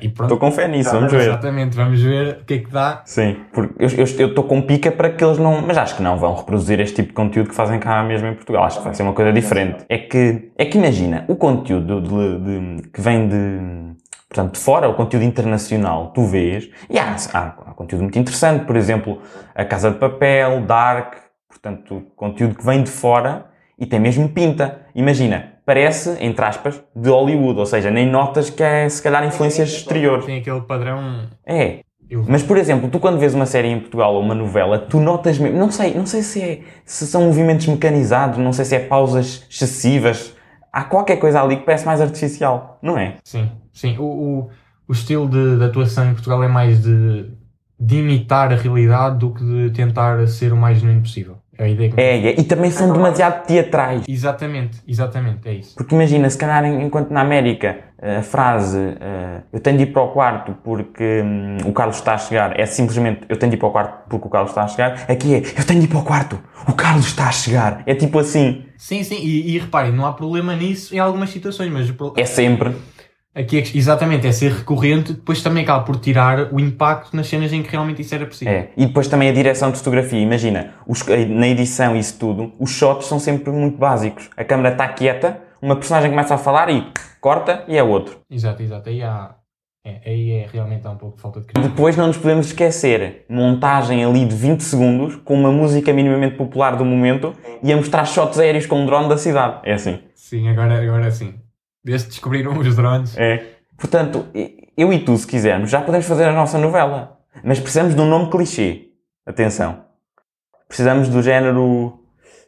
Estou 0.00 0.38
com 0.38 0.50
fé 0.50 0.66
nisso, 0.66 0.90
vamos 0.90 1.12
ver. 1.12 1.28
Exatamente, 1.28 1.76
vamos 1.76 2.00
ver 2.00 2.38
o 2.40 2.44
que 2.44 2.54
é 2.54 2.58
que 2.58 2.70
dá. 2.70 3.02
Sim, 3.04 3.36
porque 3.52 3.74
eu 3.82 4.28
estou 4.28 4.44
com 4.44 4.62
pica 4.62 4.90
para 4.90 5.10
que 5.10 5.22
eles 5.22 5.38
não. 5.38 5.60
Mas 5.60 5.76
acho 5.76 5.96
que 5.96 6.02
não 6.02 6.16
vão 6.16 6.34
reproduzir 6.34 6.80
este 6.80 6.96
tipo 6.96 7.08
de 7.08 7.14
conteúdo 7.14 7.50
que 7.50 7.54
fazem 7.54 7.78
cá 7.78 8.02
mesmo 8.02 8.26
em 8.26 8.34
Portugal. 8.34 8.64
Acho 8.64 8.78
que 8.78 8.84
vai 8.84 8.94
ser 8.94 9.02
uma 9.02 9.12
coisa 9.12 9.30
diferente. 9.30 9.84
É 9.86 9.98
que, 9.98 10.50
é 10.56 10.64
que 10.64 10.78
imagina, 10.78 11.26
o 11.28 11.36
conteúdo 11.36 12.00
de, 12.00 12.80
de, 12.80 12.88
que 12.88 13.00
vem 13.00 13.28
de. 13.28 13.94
Portanto, 14.26 14.54
de 14.54 14.60
fora, 14.60 14.88
o 14.88 14.94
conteúdo 14.94 15.22
internacional, 15.22 16.12
tu 16.12 16.24
vês, 16.24 16.68
e 16.90 16.98
há, 16.98 17.14
há, 17.32 17.46
há 17.46 17.74
conteúdo 17.74 18.02
muito 18.02 18.18
interessante, 18.18 18.64
por 18.64 18.74
exemplo, 18.74 19.20
A 19.54 19.64
Casa 19.64 19.92
de 19.92 19.98
Papel, 19.98 20.62
Dark, 20.62 21.14
portanto, 21.48 22.02
conteúdo 22.16 22.56
que 22.56 22.64
vem 22.64 22.82
de 22.82 22.90
fora 22.90 23.46
e 23.78 23.86
tem 23.86 24.00
mesmo 24.00 24.28
pinta. 24.28 24.80
Imagina, 24.92 25.53
parece, 25.64 26.16
entre 26.20 26.44
aspas, 26.44 26.82
de 26.94 27.08
Hollywood, 27.08 27.58
ou 27.58 27.66
seja, 27.66 27.90
nem 27.90 28.08
notas 28.08 28.50
que 28.50 28.62
é 28.62 28.88
se 28.88 29.02
calhar 29.02 29.24
influências 29.26 29.70
exteriores. 29.70 30.26
Tem 30.26 30.38
aquele 30.38 30.60
padrão. 30.62 31.28
É. 31.46 31.80
Mas, 32.28 32.42
por 32.42 32.56
exemplo, 32.56 32.88
tu 32.88 33.00
quando 33.00 33.18
vês 33.18 33.34
uma 33.34 33.46
série 33.46 33.68
em 33.68 33.80
Portugal 33.80 34.14
ou 34.14 34.20
uma 34.20 34.34
novela, 34.34 34.78
tu 34.78 35.00
notas 35.00 35.38
mesmo, 35.38 35.58
não 35.58 35.70
sei, 35.70 35.94
não 35.94 36.06
sei 36.06 36.22
se, 36.22 36.42
é, 36.42 36.60
se 36.84 37.06
são 37.06 37.22
movimentos 37.22 37.66
mecanizados, 37.66 38.38
não 38.38 38.52
sei 38.52 38.64
se 38.64 38.76
é 38.76 38.78
pausas 38.78 39.46
excessivas, 39.50 40.34
há 40.72 40.84
qualquer 40.84 41.16
coisa 41.16 41.40
ali 41.42 41.56
que 41.56 41.64
parece 41.64 41.86
mais 41.86 42.00
artificial, 42.00 42.78
não 42.82 42.98
é? 42.98 43.16
Sim, 43.24 43.50
sim. 43.72 43.96
O, 43.98 44.04
o, 44.04 44.50
o 44.86 44.92
estilo 44.92 45.28
de, 45.28 45.56
de, 45.58 45.64
atuação 45.64 46.10
em 46.10 46.12
Portugal 46.12 46.42
é 46.42 46.48
mais 46.48 46.82
de, 46.82 47.30
de 47.80 47.96
imitar 47.96 48.52
a 48.52 48.56
realidade 48.56 49.18
do 49.18 49.32
que 49.32 49.42
de 49.42 49.70
tentar 49.70 50.26
ser 50.28 50.52
o 50.52 50.56
mais 50.56 50.78
genuíno 50.78 51.02
possível. 51.02 51.38
É 51.58 51.64
a 51.64 51.68
ideia 51.68 51.90
que 51.90 52.00
É, 52.00 52.16
é, 52.28 52.40
e 52.40 52.44
também 52.44 52.70
são 52.70 52.92
demasiado 52.92 53.46
teatrais. 53.46 54.02
Exatamente, 54.08 54.78
exatamente, 54.86 55.48
é 55.48 55.52
isso. 55.54 55.74
Porque 55.76 55.94
imagina, 55.94 56.28
se 56.28 56.38
calhar 56.38 56.64
en- 56.64 56.82
enquanto 56.82 57.10
na 57.10 57.20
América 57.20 57.78
a 58.02 58.22
frase 58.22 58.78
eh, 59.00 59.40
eu 59.52 59.60
tenho 59.60 59.78
de 59.78 59.84
ir 59.84 59.86
para 59.86 60.02
o 60.02 60.08
quarto 60.08 60.54
porque 60.62 61.22
hum, 61.24 61.56
o 61.66 61.72
Carlos 61.72 61.96
está 61.96 62.14
a 62.14 62.18
chegar 62.18 62.58
é 62.60 62.66
simplesmente 62.66 63.20
eu 63.28 63.36
tenho 63.38 63.50
de 63.50 63.56
ir 63.56 63.58
para 63.58 63.68
o 63.68 63.72
quarto 63.72 64.08
porque 64.10 64.26
o 64.26 64.30
Carlos 64.30 64.50
está 64.50 64.64
a 64.64 64.68
chegar, 64.68 65.04
aqui 65.08 65.34
é 65.36 65.38
eu 65.38 65.64
tenho 65.64 65.80
de 65.80 65.86
ir 65.86 65.88
para 65.88 65.98
o 66.00 66.02
quarto, 66.04 66.38
o 66.68 66.72
Carlos 66.74 67.06
está 67.06 67.28
a 67.28 67.32
chegar. 67.32 67.82
É 67.86 67.94
tipo 67.94 68.18
assim, 68.18 68.64
Sim, 68.76 69.02
sim, 69.02 69.16
e, 69.22 69.54
e 69.54 69.58
reparem, 69.58 69.92
não 69.92 70.04
há 70.04 70.12
problema 70.12 70.54
nisso 70.54 70.94
em 70.94 70.98
algumas 70.98 71.30
situações, 71.30 71.70
mas 71.72 71.90
é 72.16 72.24
sempre. 72.26 72.74
Aqui 73.34 73.58
é 73.58 73.62
exatamente 73.76 74.26
é 74.26 74.32
ser 74.32 74.52
recorrente, 74.52 75.12
depois 75.12 75.42
também 75.42 75.64
acaba 75.64 75.84
por 75.84 75.96
tirar 75.96 76.52
o 76.52 76.60
impacto 76.60 77.14
nas 77.16 77.26
cenas 77.26 77.52
em 77.52 77.62
que 77.62 77.70
realmente 77.70 78.00
isso 78.02 78.14
era 78.14 78.26
possível. 78.26 78.52
É. 78.54 78.68
E 78.76 78.86
depois 78.86 79.08
também 79.08 79.28
a 79.28 79.32
direção 79.32 79.70
de 79.70 79.78
fotografia. 79.78 80.20
Imagina, 80.20 80.74
os- 80.86 81.04
na 81.28 81.48
edição 81.48 81.96
e 81.96 81.98
isso 81.98 82.18
tudo, 82.18 82.52
os 82.58 82.70
shots 82.70 83.06
são 83.06 83.18
sempre 83.18 83.50
muito 83.50 83.76
básicos. 83.78 84.30
A 84.36 84.44
câmera 84.44 84.70
está 84.70 84.86
quieta, 84.88 85.40
uma 85.60 85.76
personagem 85.76 86.10
começa 86.10 86.34
a 86.34 86.38
falar 86.38 86.70
e 86.70 86.86
corta 87.20 87.64
e 87.66 87.76
é 87.76 87.82
outro. 87.82 88.18
Exato, 88.30 88.62
exato. 88.62 88.88
Aí, 88.88 89.02
há, 89.02 89.34
é, 89.84 90.00
aí 90.06 90.30
é 90.32 90.46
realmente 90.52 90.86
há 90.86 90.90
um 90.90 90.96
pouco 90.96 91.16
de 91.16 91.22
falta 91.22 91.40
de 91.40 91.46
criatividade. 91.46 91.74
Depois 91.74 91.96
não 91.96 92.06
nos 92.06 92.16
podemos 92.18 92.46
esquecer, 92.46 93.24
montagem 93.28 94.04
ali 94.04 94.24
de 94.26 94.34
20 94.36 94.60
segundos 94.62 95.16
com 95.16 95.34
uma 95.34 95.50
música 95.50 95.92
minimamente 95.92 96.36
popular 96.36 96.76
do 96.76 96.84
momento 96.84 97.34
e 97.62 97.72
a 97.72 97.76
mostrar 97.76 98.04
shots 98.04 98.38
aéreos 98.38 98.66
com 98.66 98.80
um 98.82 98.86
drone 98.86 99.08
da 99.08 99.16
cidade. 99.18 99.60
É 99.64 99.72
assim. 99.74 99.98
Sim, 100.14 100.48
agora, 100.48 100.82
agora 100.82 101.10
sim. 101.10 101.34
Desde 101.84 102.06
que 102.06 102.12
descobriram 102.12 102.58
os 102.58 102.76
drones. 102.76 103.16
É. 103.16 103.56
Portanto, 103.76 104.26
eu 104.76 104.92
e 104.92 104.98
tu, 105.04 105.16
se 105.16 105.26
quisermos, 105.26 105.70
já 105.70 105.80
podemos 105.80 106.06
fazer 106.06 106.24
a 106.24 106.32
nossa 106.32 106.58
novela. 106.58 107.18
Mas 107.42 107.58
precisamos 107.58 107.94
de 107.94 108.00
um 108.00 108.06
nome 108.06 108.30
clichê. 108.30 108.88
Atenção. 109.26 109.84
Precisamos 110.68 111.08
do 111.08 111.22
género, 111.22 112.00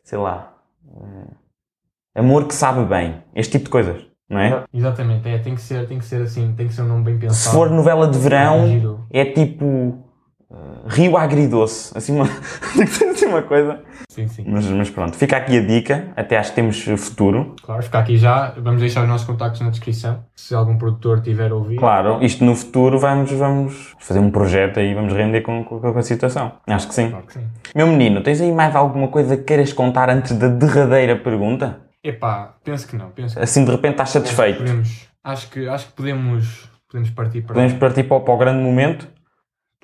sei 0.02 0.19
lá, 0.19 0.55
eh, 0.88 2.21
amor 2.21 2.47
que 2.47 2.55
sabe 2.55 2.85
bem. 2.85 3.23
Este 3.35 3.52
tipo 3.52 3.64
de 3.64 3.71
coisas, 3.71 4.02
não 4.28 4.38
é? 4.38 4.64
Exatamente, 4.73 5.28
é, 5.28 5.38
tem 5.38 5.55
que 5.55 5.61
ser, 5.61 5.87
tem 5.87 5.99
que 5.99 6.05
ser 6.05 6.23
assim, 6.23 6.55
tem 6.57 6.66
que 6.69 6.75
ser 6.75 6.83
um 6.83 6.88
nome 6.88 7.05
bem 7.05 7.19
pensado. 7.19 7.38
Se 7.38 7.50
for 7.50 7.71
novela 7.71 8.09
de 8.09 8.19
verão, 8.19 8.66
Giro. 8.66 9.07
é 9.11 9.25
tipo 9.25 10.05
eh, 10.50 10.57
Rio 10.88 11.16
Agridoce. 11.16 11.97
Assim 11.97 12.14
uma, 12.16 12.26
assim 13.26 13.35
uma 13.35 13.42
coisa. 13.42 13.80
Sim, 14.09 14.28
sim. 14.28 14.45
Mas, 14.47 14.66
mas 14.66 14.90
pronto, 14.90 15.16
fica 15.16 15.37
aqui 15.37 15.59
a 15.59 15.62
dica. 15.62 16.09
Até 16.16 16.38
acho 16.38 16.50
que 16.50 16.56
temos 16.56 16.83
futuro. 16.83 17.54
Claro, 17.62 17.83
ficar 17.83 17.99
aqui 18.00 18.16
já. 18.16 18.52
Vamos 18.56 18.80
deixar 18.80 19.02
os 19.02 19.09
nossos 19.09 19.26
contactos 19.26 19.61
na 19.61 19.71
descrição. 19.71 20.25
Se 20.35 20.54
algum 20.54 20.78
produtor 20.78 21.21
tiver 21.21 21.50
a 21.50 21.54
ouvir. 21.54 21.76
Claro, 21.76 22.23
isto 22.23 22.45
no 22.45 22.54
futuro 22.54 22.99
vamos, 22.99 23.30
vamos 23.33 23.95
fazer 23.99 24.21
um 24.21 24.30
projeto 24.30 24.78
aí, 24.80 24.95
vamos 24.95 25.12
render 25.12 25.42
com, 25.42 25.64
com, 25.64 25.80
com 25.80 25.99
a 25.99 26.02
situação. 26.02 26.52
Acho 26.66 26.88
que 26.88 26.95
sim. 26.95 27.11
Claro 27.11 27.26
que 27.26 27.33
sim. 27.35 27.47
Meu 27.75 27.87
menino, 27.87 28.23
tens 28.23 28.40
aí 28.40 28.52
mais 28.52 28.75
alguma 28.75 29.09
coisa 29.09 29.37
que 29.37 29.45
queiras 29.45 29.73
contar 29.73 30.09
antes 30.09 30.33
da 30.37 30.49
derradeira 30.49 31.16
pergunta? 31.16 31.80
Epá, 32.02 32.54
penso 32.64 32.87
que 32.87 32.97
não. 32.97 33.11
Penso 33.11 33.37
que 33.37 33.42
Assim 33.42 33.64
de 33.64 33.71
repente 33.71 33.92
estás 33.92 34.11
satisfeito. 34.11 34.59
podemos. 34.59 35.06
Acho 35.25 35.50
que, 35.50 35.68
acho 35.68 35.87
que 35.88 35.92
podemos, 35.92 36.71
podemos 36.88 37.11
partir 37.11 37.42
para. 37.42 37.54
Podemos 37.54 37.73
partir 37.75 38.04
para, 38.04 38.21
para 38.21 38.35
o 38.35 38.38
grande 38.38 38.62
momento? 38.62 39.09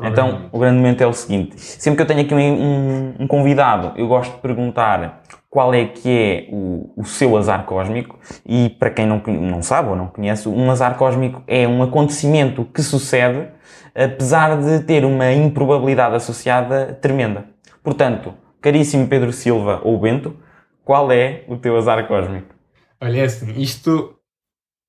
Então, 0.01 0.49
o 0.53 0.59
grande 0.59 0.77
momento 0.79 1.01
é 1.03 1.07
o 1.07 1.13
seguinte: 1.13 1.61
sempre 1.61 1.97
que 1.97 2.03
eu 2.03 2.07
tenho 2.07 2.21
aqui 2.23 2.35
um, 2.35 2.39
um- 2.39 3.15
um 3.21 3.27
convidado, 3.27 3.93
eu 3.97 4.09
gosto 4.09 4.35
de 4.35 4.41
perguntar 4.41 5.23
qual 5.51 5.73
é 5.75 5.85
que 5.85 6.09
é 6.11 6.49
o, 6.51 6.93
o 6.97 7.05
seu 7.05 7.37
azar 7.37 7.65
cósmico. 7.65 8.19
E 8.45 8.71
para 8.71 8.91
quem 8.91 9.07
não, 9.07 9.23
não 9.27 9.63
sabe 9.63 9.91
ou 9.91 9.97
não 9.97 10.07
conhece, 10.09 10.49
um 10.49 10.71
azar 10.71 10.97
cósmico 10.97 11.43
é 11.47 11.69
um 11.69 11.83
acontecimento 11.83 12.65
que 12.65 12.83
sucede, 12.83 13.49
apesar 13.95 14.57
de 14.61 14.81
ter 14.81 15.05
uma 15.05 15.31
improbabilidade 15.33 16.17
associada 16.17 16.95
tremenda. 17.01 17.45
Portanto, 17.83 18.35
caríssimo 18.61 19.07
Pedro 19.07 19.33
Silva 19.33 19.81
ou 19.85 19.99
Bento, 20.01 20.37
qual 20.85 21.13
é 21.13 21.45
o 21.49 21.57
teu 21.57 21.77
azar 21.77 22.07
cósmico? 22.09 22.55
Olha, 23.01 23.19
é 23.21 23.25
assim, 23.25 23.53
isto. 23.61 24.17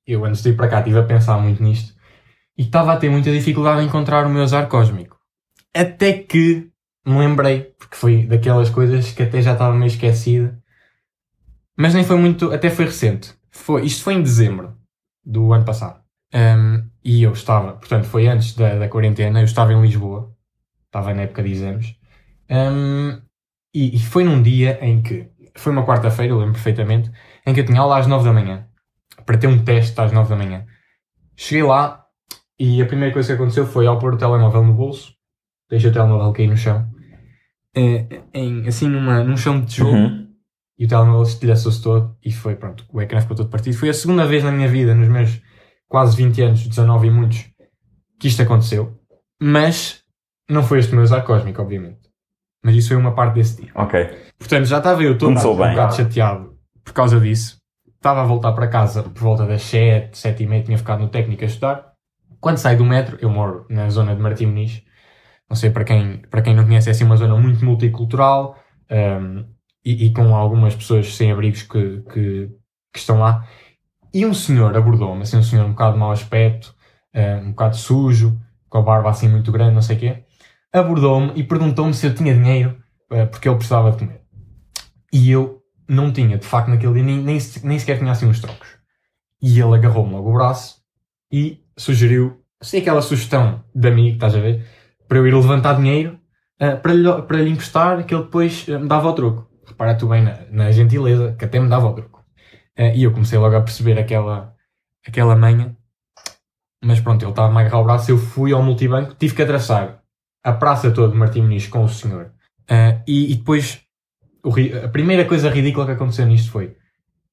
Eu 0.07 0.25
antes 0.25 0.41
de 0.41 0.49
ir 0.49 0.55
para 0.55 0.67
cá 0.69 0.79
estive 0.79 0.99
a 0.99 1.03
pensar 1.03 1.37
muito 1.39 1.61
nisto 1.63 1.93
e 2.57 2.63
estava 2.63 2.93
a 2.93 2.97
ter 2.97 3.09
muita 3.09 3.31
dificuldade 3.31 3.81
em 3.81 3.87
encontrar 3.87 4.25
o 4.25 4.29
meu 4.29 4.43
azar 4.43 4.67
cósmico. 4.67 5.17
Até 5.73 6.13
que 6.13 6.69
me 7.05 7.17
lembrei, 7.17 7.73
porque 7.77 7.95
foi 7.95 8.25
daquelas 8.25 8.69
coisas 8.69 9.11
que 9.11 9.23
até 9.23 9.41
já 9.41 9.53
estava 9.53 9.73
meio 9.73 9.87
esquecida. 9.87 10.57
Mas 11.75 11.93
nem 11.93 12.03
foi 12.03 12.17
muito. 12.17 12.51
Até 12.53 12.69
foi 12.69 12.85
recente. 12.85 13.33
Foi, 13.51 13.85
isto 13.85 14.03
foi 14.03 14.13
em 14.13 14.21
dezembro 14.21 14.77
do 15.25 15.51
ano 15.53 15.65
passado. 15.65 16.01
Ahm, 16.33 16.89
e 17.03 17.23
eu 17.23 17.31
estava, 17.33 17.73
portanto, 17.73 18.05
foi 18.05 18.27
antes 18.27 18.55
da, 18.55 18.77
da 18.77 18.89
quarentena, 18.89 19.39
eu 19.39 19.45
estava 19.45 19.73
em 19.73 19.81
Lisboa. 19.81 20.31
Estava 20.85 21.13
na 21.13 21.23
época 21.23 21.43
de 21.43 21.51
exames. 21.51 21.95
Ahm, 22.49 23.21
e, 23.73 23.95
e 23.95 23.99
foi 23.99 24.23
num 24.23 24.41
dia 24.41 24.77
em 24.81 25.01
que. 25.01 25.29
Foi 25.55 25.71
uma 25.71 25.85
quarta-feira, 25.85 26.33
eu 26.33 26.39
lembro 26.39 26.53
perfeitamente 26.53 27.11
em 27.45 27.53
que 27.53 27.59
eu 27.59 27.65
tinha 27.65 27.79
aula 27.79 27.99
às 27.99 28.07
9 28.07 28.25
da 28.25 28.33
manhã, 28.33 28.67
para 29.23 29.37
ter 29.37 29.45
um 29.47 29.63
teste 29.63 29.99
às 30.01 30.11
9 30.11 30.29
da 30.29 30.35
manhã. 30.35 30.65
Cheguei 31.35 31.63
lá 31.63 32.02
e 32.59 32.81
a 32.81 32.85
primeira 32.85 33.13
coisa 33.13 33.27
que 33.29 33.33
aconteceu 33.33 33.65
foi 33.65 33.87
ao 33.87 33.99
pôr 33.99 34.13
o 34.13 34.17
telemóvel 34.17 34.63
no 34.63 34.73
bolso, 34.73 35.13
deixei 35.69 35.89
o 35.89 35.93
telemóvel 35.93 36.31
cair 36.33 36.47
no 36.47 36.57
chão, 36.57 36.87
eh, 37.75 38.05
em, 38.33 38.67
assim 38.67 38.87
numa, 38.87 39.23
num 39.23 39.37
chão 39.37 39.59
de 39.61 39.67
tijolo, 39.67 39.93
Uhum. 39.93 40.27
e 40.77 40.85
o 40.85 40.87
telemóvel 40.87 41.23
estilhaçou-se 41.23 41.81
todo 41.81 42.15
e 42.23 42.31
foi, 42.31 42.55
pronto, 42.55 42.85
o 42.91 43.01
ecrã 43.01 43.19
ficou 43.21 43.35
todo 43.35 43.49
partido. 43.49 43.75
Foi 43.77 43.89
a 43.89 43.93
segunda 43.93 44.25
vez 44.25 44.43
na 44.43 44.51
minha 44.51 44.67
vida, 44.67 44.93
nos 44.93 45.07
meus 45.09 45.41
quase 45.87 46.15
20 46.15 46.41
anos, 46.41 46.67
19 46.67 47.07
e 47.07 47.11
muitos, 47.11 47.45
que 48.19 48.27
isto 48.27 48.41
aconteceu, 48.41 48.99
mas 49.41 50.01
não 50.49 50.63
foi 50.63 50.79
este 50.79 50.93
meu 50.93 51.03
azar 51.03 51.23
cósmico, 51.23 51.61
obviamente. 51.61 51.99
Mas 52.63 52.75
isso 52.75 52.89
foi 52.89 52.97
uma 52.97 53.13
parte 53.13 53.35
desse 53.35 53.61
dia. 53.61 53.71
Ok. 53.75 54.09
Portanto, 54.39 54.65
já 54.65 54.77
estava 54.77 55.03
eu 55.03 55.17
todo 55.17 55.31
um 55.31 55.55
bocado 55.73 55.95
chateado 55.95 56.57
por 56.83 56.93
causa 56.93 57.19
disso. 57.19 57.57
Estava 57.95 58.21
a 58.21 58.25
voltar 58.25 58.53
para 58.53 58.67
casa 58.67 59.03
por 59.03 59.21
volta 59.21 59.45
das 59.45 59.61
7, 59.63 60.17
7 60.17 60.43
e 60.43 60.47
meia, 60.47 60.63
tinha 60.63 60.77
ficado 60.77 60.99
no 61.01 61.09
técnico 61.09 61.43
a 61.43 61.47
estudar. 61.47 61.92
Quando 62.43 62.57
saio 62.57 62.77
do 62.77 62.83
metro, 62.83 63.17
eu 63.21 63.29
moro 63.29 63.65
na 63.69 63.89
zona 63.89 64.13
de 64.13 64.21
Martim 64.21 64.47
Muniz. 64.47 64.83
Não 65.49 65.55
sei, 65.55 65.69
para 65.69 65.85
quem, 65.85 66.17
para 66.29 66.41
quem 66.41 66.53
não 66.53 66.65
conhece, 66.65 66.89
é 66.89 66.91
assim 66.91 67.05
uma 67.05 67.15
zona 67.15 67.37
muito 67.37 67.63
multicultural 67.63 68.57
um, 68.91 69.45
e, 69.85 70.07
e 70.07 70.13
com 70.13 70.35
algumas 70.35 70.75
pessoas 70.75 71.15
sem 71.15 71.31
abrigos 71.31 71.61
que, 71.61 72.01
que, 72.01 72.49
que 72.91 72.99
estão 72.99 73.19
lá. 73.19 73.47
E 74.13 74.25
um 74.25 74.33
senhor 74.33 74.75
abordou-me, 74.75 75.21
assim, 75.21 75.37
um 75.37 75.41
senhor 75.41 75.65
um 75.65 75.69
bocado 75.69 75.97
mau 75.97 76.11
aspecto, 76.11 76.75
um, 77.15 77.51
bocado 77.51 77.77
sujo, 77.77 78.37
com 78.67 78.79
a 78.79 78.81
barba 78.81 79.09
assim 79.09 79.29
muito 79.29 79.49
grande, 79.49 79.75
não 79.75 79.81
sei 79.81 79.95
o 79.95 79.99
quê. 80.01 80.25
Abordou-me 80.73 81.31
e 81.37 81.43
perguntou-me 81.45 81.93
se 81.93 82.07
eu 82.07 82.13
tinha 82.13 82.33
dinheiro 82.33 82.77
eh, 83.09 83.25
porque 83.25 83.47
ele 83.47 83.55
precisava 83.55 83.89
de 83.91 83.99
comer. 83.99 84.21
E 85.13 85.31
eu 85.31 85.61
não 85.87 86.11
tinha, 86.11 86.37
de 86.37 86.45
facto, 86.45 86.67
naquele 86.67 86.95
dia, 86.95 87.03
nem, 87.03 87.21
nem, 87.21 87.37
nem 87.63 87.79
sequer 87.79 87.99
tinha 87.99 88.11
assim 88.11 88.25
uns 88.25 88.41
trocos. 88.41 88.67
E 89.41 89.61
ele 89.61 89.75
agarrou-me 89.75 90.11
logo 90.11 90.29
o 90.29 90.33
braço 90.33 90.83
e 91.31 91.62
sugeriu, 91.77 92.41
sei 92.61 92.81
aquela 92.81 93.01
sugestão 93.01 93.63
de 93.73 93.87
amigo, 93.87 94.15
estás 94.15 94.35
a 94.35 94.39
ver, 94.39 94.65
para 95.07 95.17
eu 95.17 95.27
ir 95.27 95.33
levantar 95.33 95.75
dinheiro 95.75 96.19
eh, 96.59 96.75
para, 96.75 96.93
lhe, 96.93 97.21
para 97.23 97.41
lhe 97.41 97.49
emprestar, 97.49 98.05
que 98.05 98.13
ele 98.13 98.23
depois 98.23 98.67
eh, 98.69 98.77
me 98.77 98.87
dava 98.87 99.09
o 99.09 99.13
troco. 99.13 99.49
Repara 99.65 99.95
tu 99.95 100.07
bem 100.07 100.23
na, 100.23 100.39
na 100.49 100.71
gentileza, 100.71 101.35
que 101.37 101.45
até 101.45 101.59
me 101.59 101.67
dava 101.67 101.87
o 101.87 101.93
troco. 101.93 102.23
Eh, 102.75 102.97
e 102.97 103.03
eu 103.03 103.11
comecei 103.11 103.37
logo 103.37 103.55
a 103.55 103.61
perceber 103.61 103.99
aquela, 103.99 104.55
aquela 105.05 105.35
manha. 105.35 105.75
Mas 106.83 106.99
pronto, 106.99 107.23
ele 107.23 107.31
estava-me 107.31 107.57
a 107.57 107.61
agarrar 107.61 107.79
o 107.79 107.83
braço, 107.83 108.11
eu 108.11 108.17
fui 108.17 108.51
ao 108.53 108.63
multibanco, 108.63 109.15
tive 109.15 109.35
que 109.35 109.41
atravessar 109.41 110.01
a 110.43 110.53
praça 110.53 110.91
toda 110.91 111.11
de 111.11 111.17
Martim 111.17 111.41
Muniz 111.41 111.67
com 111.67 111.83
o 111.83 111.89
senhor. 111.89 112.31
E, 113.07 113.31
e 113.31 113.35
depois 113.35 113.81
o 114.43 114.53
a 114.83 114.87
primeira 114.89 115.25
coisa 115.25 115.49
ridícula 115.49 115.85
que 115.85 115.93
aconteceu 115.93 116.25
nisto 116.25 116.51
foi 116.51 116.75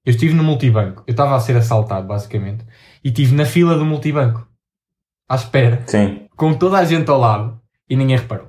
eu 0.04 0.10
estive 0.10 0.34
no 0.34 0.42
multibanco, 0.42 1.02
eu 1.06 1.12
estava 1.12 1.36
a 1.36 1.40
ser 1.40 1.56
assaltado 1.56 2.06
basicamente, 2.06 2.64
e 3.04 3.08
estive 3.08 3.34
na 3.34 3.44
fila 3.44 3.76
do 3.76 3.84
multibanco 3.84 4.46
à 5.28 5.34
espera, 5.36 5.82
Sim. 5.86 6.26
com 6.36 6.54
toda 6.54 6.78
a 6.78 6.84
gente 6.84 7.10
ao 7.10 7.18
lado 7.18 7.60
e 7.88 7.96
ninguém 7.96 8.16
reparou. 8.16 8.48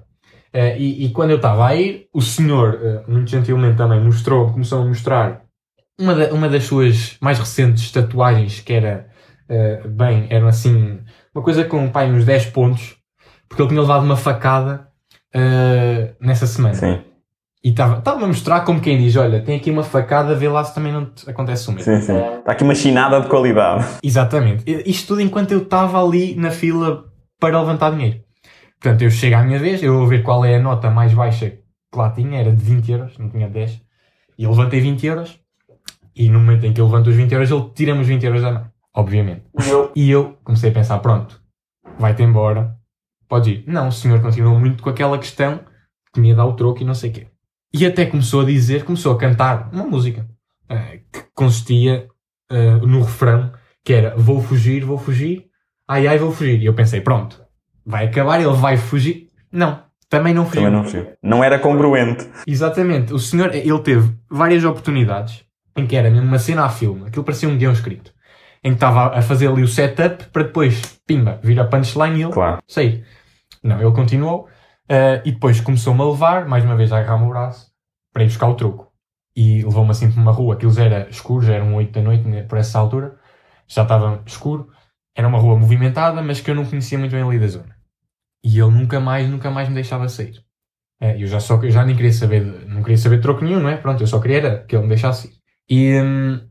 Eh, 0.54 0.78
e, 0.80 1.06
e 1.06 1.10
quando 1.12 1.30
eu 1.32 1.38
estava 1.38 1.68
a 1.68 1.76
ir, 1.76 2.08
o 2.14 2.22
senhor, 2.22 2.80
eh, 2.82 3.04
muito 3.08 3.30
gentilmente 3.30 3.78
também, 3.78 4.02
mostrou, 4.02 4.52
começou 4.52 4.82
a 4.82 4.86
mostrar 4.86 5.44
uma, 6.00 6.14
da- 6.16 6.34
uma 6.34 6.50
das 6.50 6.64
suas 6.66 7.16
mais 7.22 7.40
recentes 7.40 7.92
tatuagens, 7.92 8.60
que 8.60 8.74
era 8.74 9.08
eh, 9.48 9.82
bem, 9.88 10.28
era 10.30 10.48
assim, 10.50 11.00
uma 11.34 11.44
coisa 11.44 11.64
com 11.64 11.90
pai, 11.90 12.12
uns 12.12 12.26
10 12.26 12.48
pontos, 12.48 12.98
porque 13.48 13.62
ele 13.62 13.70
tinha 13.70 13.82
levado 13.82 14.04
uma 14.04 14.18
facada 14.18 14.88
nessa 16.20 16.46
semana. 16.46 16.74
Sim. 16.76 17.02
E 17.64 17.70
estava 17.70 18.24
a 18.24 18.28
mostrar 18.28 18.62
como 18.62 18.82
quem 18.82 18.98
diz: 18.98 19.16
Olha, 19.16 19.42
tem 19.42 19.58
aqui 19.58 19.70
uma 19.70 19.84
facada, 19.84 20.34
vê 20.34 20.48
lá 20.50 20.64
se 20.64 20.74
também 20.74 20.92
não 20.92 21.06
te 21.06 21.30
acontece 21.30 21.70
o 21.70 21.74
mesmo. 21.74 21.94
Sim, 21.94 22.02
sim. 22.02 22.18
Está 22.40 22.54
aqui 22.54 22.64
uma 22.64 22.74
chinada 22.74 23.22
de 23.22 23.28
qualidade. 23.28 23.86
Exatamente. 24.04 24.64
Isto 24.86 25.10
tudo 25.10 25.22
enquanto 25.22 25.52
eu 25.52 25.62
estava 25.62 26.04
ali 26.04 26.36
na 26.36 26.50
fila 26.50 27.06
para 27.40 27.60
levantar 27.60 27.92
dinheiro. 27.92 28.20
Portanto, 28.80 29.04
eu 29.04 29.12
chego 29.12 29.36
à 29.36 29.44
minha 29.44 29.60
vez, 29.60 29.84
eu 29.84 29.96
vou 29.96 30.08
ver 30.08 30.24
qual 30.24 30.44
é 30.44 30.56
a 30.56 30.60
nota 30.60 30.90
mais 30.90 31.14
baixa 31.14 31.50
que 31.50 31.98
lá 31.98 32.10
tinha, 32.10 32.40
era 32.40 32.52
de 32.52 32.64
20 32.64 32.92
euros, 32.92 33.18
não 33.20 33.30
tinha 33.30 33.48
10. 33.48 33.80
E 34.40 34.44
eu 34.44 34.50
levantei 34.50 34.80
20 34.80 35.06
euros. 35.06 35.40
E 36.16 36.30
no 36.30 36.40
momento 36.40 36.66
em 36.66 36.74
que 36.74 36.82
eu 36.82 36.86
levanto 36.86 37.08
os 37.08 37.16
20 37.16 37.32
euros, 37.32 37.52
ele 37.52 37.70
tira-me 37.76 38.02
os 38.02 38.08
20 38.08 38.24
euros 38.26 38.42
da 38.42 38.52
mão. 38.52 38.66
Obviamente. 38.94 39.44
E 39.96 40.10
eu 40.10 40.38
comecei 40.44 40.72
a 40.72 40.74
pensar: 40.74 40.98
pronto, 41.00 41.40
vai-te 42.00 42.24
embora, 42.24 42.76
pode 43.30 43.52
ir. 43.52 43.64
Não, 43.68 43.88
o 43.88 43.92
senhor 43.92 44.20
continuou 44.22 44.60
muito 44.60 44.82
com 44.82 44.90
aquela 44.90 45.18
questão 45.18 45.60
que 46.14 46.20
me 46.20 46.30
ia 46.30 46.36
dar 46.36 46.46
o 46.46 46.54
troco 46.54 46.82
e 46.82 46.86
não 46.86 46.94
sei 46.94 47.12
o 47.12 47.14
quê. 47.14 47.28
E 47.74 47.86
até 47.86 48.06
começou 48.06 48.42
a 48.42 48.46
dizer, 48.46 48.84
começou 48.84 49.14
a 49.14 49.18
cantar 49.18 49.70
uma 49.72 49.86
música 49.86 50.28
uh, 50.70 51.00
que 51.12 51.24
consistia 51.34 52.08
uh, 52.52 52.86
no 52.86 53.02
refrão, 53.02 53.52
que 53.84 53.94
era 53.94 54.16
vou 54.16 54.42
fugir, 54.42 54.84
vou 54.84 54.98
fugir, 54.98 55.46
ai 55.88 56.08
ai 56.08 56.18
vou 56.18 56.32
fugir. 56.32 56.62
E 56.62 56.66
eu 56.66 56.74
pensei, 56.74 57.02
pronto, 57.02 57.42
vai 57.86 58.08
acabar, 58.08 58.40
ele 58.42 58.54
vai 58.54 58.76
fugir. 58.78 59.30
Não, 59.52 59.84
também 60.10 60.34
não 60.34 60.46
fugiu. 60.46 60.64
Também 60.64 60.78
não 60.78 60.84
fugiu. 60.84 61.08
Não 61.24 61.44
era 61.44 61.58
congruente. 61.60 62.28
Exatamente. 62.46 63.14
O 63.14 63.20
senhor, 63.20 63.56
ele 63.56 63.80
teve 63.80 64.14
várias 64.30 64.64
oportunidades 64.66 65.46
em 65.76 65.88
que 65.88 65.96
era 65.96 66.10
mesmo 66.12 66.28
uma 66.28 66.40
cena 66.40 66.66
a 66.66 66.70
filme, 66.70 67.08
aquilo 67.08 67.24
parecia 67.24 67.48
um 67.48 67.58
guião 67.58 67.72
escrito, 67.72 68.14
em 68.62 68.72
que 68.72 68.76
estava 68.76 69.18
a 69.18 69.22
fazer 69.22 69.48
ali 69.48 69.64
o 69.64 69.68
setup 69.68 70.26
para 70.26 70.44
depois, 70.44 71.00
pimba, 71.08 71.40
vir 71.42 71.58
a 71.62 71.66
punchline 71.66 72.20
e 72.20 72.24
ele 72.24 72.34
Claro. 72.34 72.60
sair. 72.68 73.06
Não, 73.64 73.80
ele 73.82 73.92
continuou 73.92 74.50
uh, 74.92 75.22
e 75.26 75.32
depois 75.32 75.62
começou-me 75.62 76.02
a 76.02 76.06
levar, 76.06 76.46
mais 76.46 76.64
uma 76.66 76.76
vez 76.76 76.92
a 76.92 77.00
agarrar-me 77.00 77.26
o 77.26 77.30
braço, 77.30 77.72
para 78.14 78.24
ir 78.24 78.28
buscar 78.28 78.48
o 78.50 78.56
troco. 78.56 78.92
E 79.36 79.64
levou-me 79.64 79.92
assim 79.92 80.12
para 80.12 80.22
uma 80.22 80.32
rua, 80.32 80.56
aquilo 80.56 80.74
já 80.74 80.84
era 80.84 81.10
escuro, 81.10 81.46
já 81.46 81.54
eram 81.56 81.74
8 81.76 81.92
da 81.94 82.02
noite 82.02 82.28
né, 82.28 82.44
por 82.44 82.58
essa 82.58 82.78
altura, 82.78 83.18
já 83.68 83.84
estava 83.84 84.22
escuro, 84.26 84.70
era 85.16 85.28
uma 85.28 85.40
rua 85.40 85.58
movimentada, 85.58 86.22
mas 86.22 86.42
que 86.42 86.52
eu 86.52 86.56
não 86.56 86.66
conhecia 86.66 86.98
muito 87.00 87.12
bem 87.14 87.24
ali 87.24 87.40
da 87.40 87.48
zona. 87.48 87.76
E 88.44 88.60
ele 88.60 88.72
nunca 88.72 89.00
mais, 89.00 89.30
nunca 89.30 89.50
mais 89.52 89.70
me 89.70 89.76
deixava 89.76 90.10
sair. 90.10 90.40
Uh, 91.02 91.18
eu 91.18 91.28
já 91.28 91.40
só 91.40 91.56
eu 91.64 91.72
já 91.72 91.86
nem 91.86 91.96
queria 91.96 92.14
saber, 92.14 92.44
de- 92.44 92.66
não 92.68 92.84
queria 92.84 92.98
saber 92.98 93.22
troco 93.22 93.44
nenhum, 93.44 93.60
não 93.62 93.70
é? 93.70 93.78
Pronto, 93.78 94.02
eu 94.04 94.08
só 94.08 94.20
queria 94.20 94.38
era 94.38 94.64
que 94.66 94.76
ele 94.76 94.84
me 94.84 94.90
deixasse 94.90 95.28
ir. 95.28 95.34
E 95.70 96.02
hum, 96.02 96.42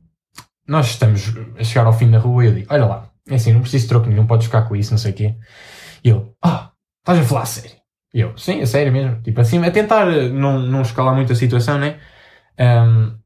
nós 0.67 0.89
estamos 0.89 1.33
a 1.59 1.65
chegar 1.65 1.87
ao 1.87 1.93
fim 1.93 2.11
da 2.11 2.19
rua 2.19 2.45
e 2.45 2.49
eu 2.49 2.55
digo, 2.55 2.73
olha 2.73 2.87
lá, 2.87 3.11
é 3.29 3.35
assim, 3.37 3.53
não 3.53 3.61
preciso 3.61 3.85
de 3.85 3.89
troco 3.91 4.09
nenhum, 4.09 4.27
podes 4.27 4.47
ficar 4.47 4.63
com 4.63 4.77
isso, 4.77 4.91
não 4.93 4.99
sei 4.99 5.13
o 5.13 5.15
quê. 5.15 5.37
E 6.05 6.11
ele, 6.11 6.27
ah, 6.43 6.73
estás 7.01 7.19
a 7.21 7.25
falar 7.25 7.47
sério? 7.47 7.80
E 8.13 8.21
eu, 8.21 8.37
sim, 8.37 8.61
a 8.61 8.67
sério 8.67 8.93
mesmo. 8.93 9.23
Tipo 9.23 9.41
assim, 9.41 9.65
a 9.65 9.71
tentar 9.71 10.09
eh, 10.09 10.29
não, 10.29 10.59
não 10.59 10.83
escalar 10.83 11.15
muito 11.15 11.33
a 11.33 11.37
situação, 11.37 11.79
né? 11.79 12.01
Um, 12.59 13.17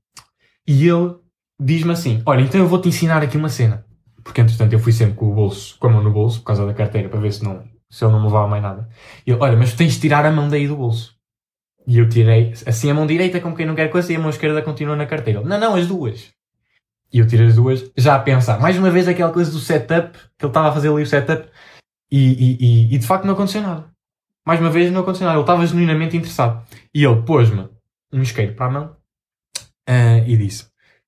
e 0.67 0.89
ele 0.89 1.17
diz-me 1.59 1.93
assim, 1.93 2.23
olha, 2.27 2.43
então 2.43 2.61
eu 2.61 2.69
vou-te 2.69 2.89
ensinar 2.89 3.23
aqui 3.23 3.37
uma 3.37 3.49
cena. 3.49 3.85
Porque 4.23 4.41
entretanto 4.41 4.73
eu 4.73 4.79
fui 4.79 4.93
sempre 4.93 5.15
com 5.15 5.31
o 5.31 5.35
bolso, 5.35 5.79
com 5.79 5.87
a 5.87 5.91
mão 5.91 6.03
no 6.03 6.11
bolso, 6.11 6.41
por 6.41 6.47
causa 6.47 6.67
da 6.67 6.75
carteira, 6.75 7.09
para 7.09 7.21
ver 7.21 7.33
se, 7.33 7.45
não, 7.45 7.63
se 7.91 8.05
ele 8.05 8.13
não 8.13 8.21
me 8.21 8.27
levava 8.27 8.49
mais 8.49 8.63
nada. 8.63 8.89
E 9.27 9.31
ele, 9.31 9.41
olha, 9.41 9.57
mas 9.57 9.73
tu 9.73 9.79
tens 9.79 9.95
de 9.95 10.01
tirar 10.01 10.25
a 10.25 10.31
mão 10.31 10.49
daí 10.49 10.67
do 10.67 10.77
bolso. 10.77 11.15
E 11.87 11.99
eu 11.99 12.09
tirei, 12.09 12.53
assim, 12.67 12.91
a 12.91 12.95
mão 12.95 13.07
direita, 13.07 13.41
como 13.41 13.55
quem 13.55 13.67
não 13.67 13.75
quer 13.75 13.91
coisa, 13.91 14.13
e 14.13 14.17
a 14.17 14.19
mão 14.19 14.31
esquerda 14.31 14.63
continua 14.63 14.97
na 14.97 15.07
carteira. 15.07 15.41
Ele, 15.41 15.49
não, 15.49 15.59
não, 15.61 15.75
as 15.75 15.87
duas. 15.87 16.33
E 17.13 17.19
eu 17.19 17.27
tirei 17.27 17.47
as 17.47 17.57
duas, 17.57 17.91
já 17.97 18.17
a 18.17 18.19
pensar. 18.19 18.59
Mais 18.59 18.79
uma 18.79 18.91
vez 18.91 19.07
aquela 19.07 19.33
coisa 19.33 19.51
do 19.51 19.59
setup, 19.59 20.19
que 20.39 20.45
ele 20.45 20.51
estava 20.51 20.69
a 20.69 20.73
fazer 20.73 20.89
ali 20.89 21.03
o 21.03 21.07
setup, 21.07 21.49
e, 22.11 22.19
e, 22.19 22.57
e, 22.61 22.95
e 22.95 22.99
de 22.99 23.07
facto 23.07 23.25
não 23.25 23.35
aconteceu 23.35 23.63
nada. 23.63 23.94
Mais 24.47 24.61
uma 24.61 24.71
vez 24.71 24.93
não 24.93 25.01
aconteceu 25.01 25.27
nada. 25.27 25.39
Ele 25.39 25.43
estava 25.43 25.67
genuinamente 25.67 26.17
interessado. 26.17 26.63
E 26.95 27.05
ele 27.05 27.23
pôs-me 27.23 27.69
um 28.13 28.23
isqueiro 28.23 28.55
para 28.55 28.67
a 28.67 28.71
mão 28.71 28.97
ah, 29.89 30.19
e 30.27 30.37
disse: 30.37 30.67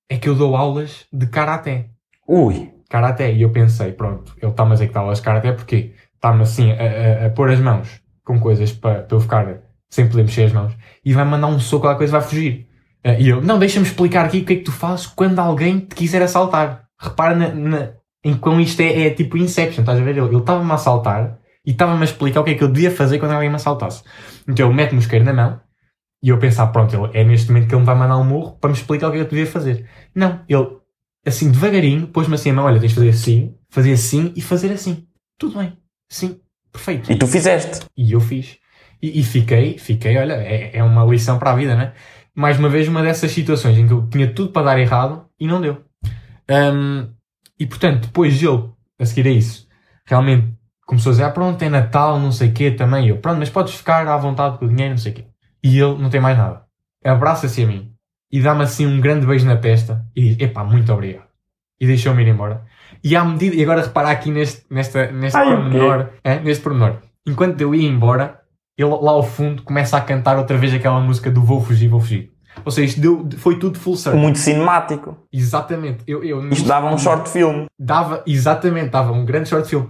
É 0.09 0.17
que 0.17 0.27
eu 0.27 0.35
dou 0.35 0.55
aulas 0.55 1.05
de 1.11 1.27
karaté. 1.27 1.89
Ui. 2.27 2.73
Karaté. 2.89 3.33
E 3.33 3.41
eu 3.41 3.51
pensei: 3.51 3.91
Pronto, 3.91 4.33
ele 4.41 4.51
está-me 4.51 4.71
a 4.71 4.73
dizer 4.73 4.87
que 4.87 4.93
dá 4.93 5.01
aulas 5.01 5.19
de 5.19 5.23
karaté 5.23 5.51
porque 5.51 5.93
está-me 6.15 6.41
assim 6.41 6.71
a, 6.71 7.23
a, 7.23 7.25
a 7.27 7.29
pôr 7.29 7.49
as 7.51 7.59
mãos 7.59 8.01
com 8.23 8.39
coisas 8.39 8.71
para, 8.73 9.03
para 9.03 9.15
eu 9.15 9.21
ficar 9.21 9.61
sem 9.89 10.07
poder 10.09 10.23
mexer 10.23 10.43
as 10.43 10.51
mãos 10.51 10.75
e 11.05 11.13
vai 11.13 11.23
mandar 11.23 11.47
um 11.47 11.59
soco, 11.59 11.85
aquela 11.85 11.97
coisa 11.97 12.19
vai 12.19 12.27
fugir. 12.27 12.67
Ah, 13.03 13.13
e 13.13 13.29
eu: 13.29 13.41
Não, 13.41 13.59
deixa-me 13.59 13.85
explicar 13.85 14.25
aqui 14.25 14.39
o 14.39 14.45
que 14.45 14.53
é 14.53 14.55
que 14.57 14.63
tu 14.63 14.71
fazes 14.71 15.05
quando 15.05 15.39
alguém 15.39 15.79
te 15.79 15.95
quiser 15.95 16.21
assaltar. 16.21 16.87
Repara 16.99 17.35
na, 17.35 17.49
na, 17.53 17.91
em 18.23 18.35
como 18.35 18.59
isto 18.59 18.81
é, 18.81 19.07
é 19.07 19.09
tipo 19.11 19.37
Inception, 19.37 19.81
estás 19.81 19.99
a 19.99 20.03
ver? 20.03 20.17
Ele 20.17 20.27
ele 20.27 20.37
estava-me 20.37 20.71
a 20.71 20.75
assaltar 20.75 21.39
e 21.67 21.71
estava-me 21.71 21.99
a 21.99 22.05
explicar 22.05 22.39
o 22.39 22.43
que 22.45 22.51
é 22.51 22.55
que 22.55 22.63
eu 22.63 22.69
devia 22.69 22.89
fazer 22.89 23.19
quando 23.19 23.33
alguém 23.33 23.49
me 23.49 23.57
assaltasse. 23.57 24.01
Então 24.47 24.67
ele 24.67 24.75
mete-me 24.75 24.99
o 24.99 25.01
isqueiro 25.01 25.25
na 25.25 25.33
mão 25.33 25.59
e 26.23 26.29
eu 26.29 26.39
pensar, 26.39 26.67
pronto, 26.67 26.95
ele, 26.95 27.11
é 27.13 27.25
neste 27.25 27.51
momento 27.51 27.67
que 27.67 27.75
ele 27.75 27.81
me 27.81 27.85
vai 27.85 27.95
mandar 27.95 28.17
um 28.17 28.23
murro 28.23 28.57
para 28.57 28.69
me 28.69 28.75
explicar 28.77 29.09
o 29.09 29.11
que 29.11 29.17
é 29.17 29.19
que 29.19 29.25
eu 29.25 29.29
devia 29.29 29.45
fazer. 29.45 29.85
Não, 30.15 30.41
ele, 30.47 30.65
assim, 31.25 31.51
devagarinho, 31.51 32.07
pôs-me 32.07 32.35
assim 32.35 32.51
a 32.51 32.53
mão, 32.53 32.65
olha, 32.65 32.79
tens 32.79 32.91
de 32.91 32.95
fazer 32.95 33.09
assim, 33.09 33.55
fazer 33.69 33.91
assim 33.91 34.33
e 34.33 34.41
fazer 34.41 34.71
assim. 34.71 35.05
Tudo 35.37 35.59
bem. 35.59 35.77
Sim, 36.09 36.39
perfeito. 36.71 37.11
E 37.11 37.17
tu 37.17 37.27
fizeste. 37.27 37.85
E 37.97 38.13
eu 38.13 38.21
fiz. 38.21 38.57
E, 39.01 39.19
e 39.19 39.23
fiquei, 39.23 39.77
fiquei, 39.77 40.17
olha, 40.17 40.35
é, 40.35 40.77
é 40.77 40.83
uma 40.83 41.03
lição 41.03 41.37
para 41.37 41.51
a 41.51 41.55
vida, 41.55 41.75
né? 41.75 41.93
Mais 42.33 42.57
uma 42.57 42.69
vez, 42.69 42.87
uma 42.87 43.03
dessas 43.03 43.29
situações 43.31 43.77
em 43.77 43.85
que 43.85 43.93
eu 43.93 44.07
tinha 44.07 44.33
tudo 44.33 44.53
para 44.53 44.67
dar 44.67 44.79
errado 44.79 45.27
e 45.37 45.45
não 45.45 45.59
deu. 45.59 45.83
Hum, 46.49 47.09
e 47.59 47.67
portanto, 47.67 48.07
depois 48.07 48.41
ele, 48.41 48.69
a 48.97 49.05
seguir 49.05 49.27
a 49.27 49.31
isso, 49.31 49.67
realmente 50.05 50.56
começou 50.87 51.11
a 51.11 51.13
dizer, 51.13 51.23
ah, 51.25 51.29
pronto, 51.29 51.61
é 51.61 51.69
Natal, 51.69 52.17
não 52.17 52.31
sei 52.31 52.49
o 52.49 52.53
quê 52.53 52.71
também. 52.71 53.09
Eu, 53.09 53.17
pronto, 53.17 53.37
mas 53.37 53.49
podes 53.49 53.75
ficar 53.75 54.07
à 54.07 54.17
vontade 54.17 54.57
com 54.57 54.65
o 54.65 54.69
dinheiro, 54.69 54.91
não 54.91 54.97
sei 54.97 55.11
o 55.11 55.15
quê. 55.15 55.25
E 55.61 55.77
ele 55.77 56.01
não 56.01 56.09
tem 56.09 56.21
mais 56.21 56.37
nada. 56.37 56.63
Abraça-se 57.05 57.61
a 57.63 57.67
mim 57.67 57.91
e 58.31 58.41
dá-me 58.41 58.63
assim 58.63 58.87
um 58.87 58.99
grande 58.99 59.27
beijo 59.27 59.45
na 59.45 59.57
testa 59.57 60.05
e 60.15 60.29
diz, 60.29 60.39
epá, 60.39 60.63
muito 60.63 60.91
obrigado. 60.91 61.27
E 61.79 61.85
deixou-me 61.85 62.23
ir 62.23 62.29
embora. 62.29 62.63
E 63.03 63.15
à 63.15 63.23
medida, 63.23 63.55
e 63.55 63.61
agora 63.61 63.83
reparar 63.83 64.11
aqui 64.11 64.31
neste, 64.31 64.65
nesta, 64.69 65.11
neste 65.11 65.37
Ai, 65.37 65.45
pormenor, 65.45 66.09
é, 66.23 66.39
neste 66.39 66.63
pormenor. 66.63 66.97
Enquanto 67.27 67.61
eu 67.61 67.75
ia 67.75 67.87
embora, 67.87 68.39
ele 68.77 68.89
lá 68.89 69.11
ao 69.11 69.23
fundo 69.23 69.61
começa 69.63 69.97
a 69.97 70.01
cantar 70.01 70.37
outra 70.37 70.57
vez 70.57 70.73
aquela 70.73 70.99
música 70.99 71.29
do 71.29 71.43
Vou 71.43 71.61
Fugir, 71.61 71.89
Vou 71.89 71.99
Fugir. 71.99 72.31
Ou 72.65 72.71
seja, 72.71 72.87
isto 72.87 73.01
deu, 73.01 73.29
foi 73.37 73.59
tudo 73.59 73.77
full 73.77 73.95
circle. 73.95 74.19
Muito 74.19 74.39
cinemático. 74.39 75.17
Exatamente. 75.31 76.03
Eu, 76.07 76.23
eu, 76.23 76.47
Isto 76.49 76.67
dava 76.67 76.91
um 76.91 76.97
short 76.97 77.29
film. 77.29 77.65
Dava, 77.77 78.23
exatamente, 78.25 78.89
dava 78.89 79.11
um 79.11 79.23
grande 79.25 79.49
short 79.49 79.69
film. 79.69 79.85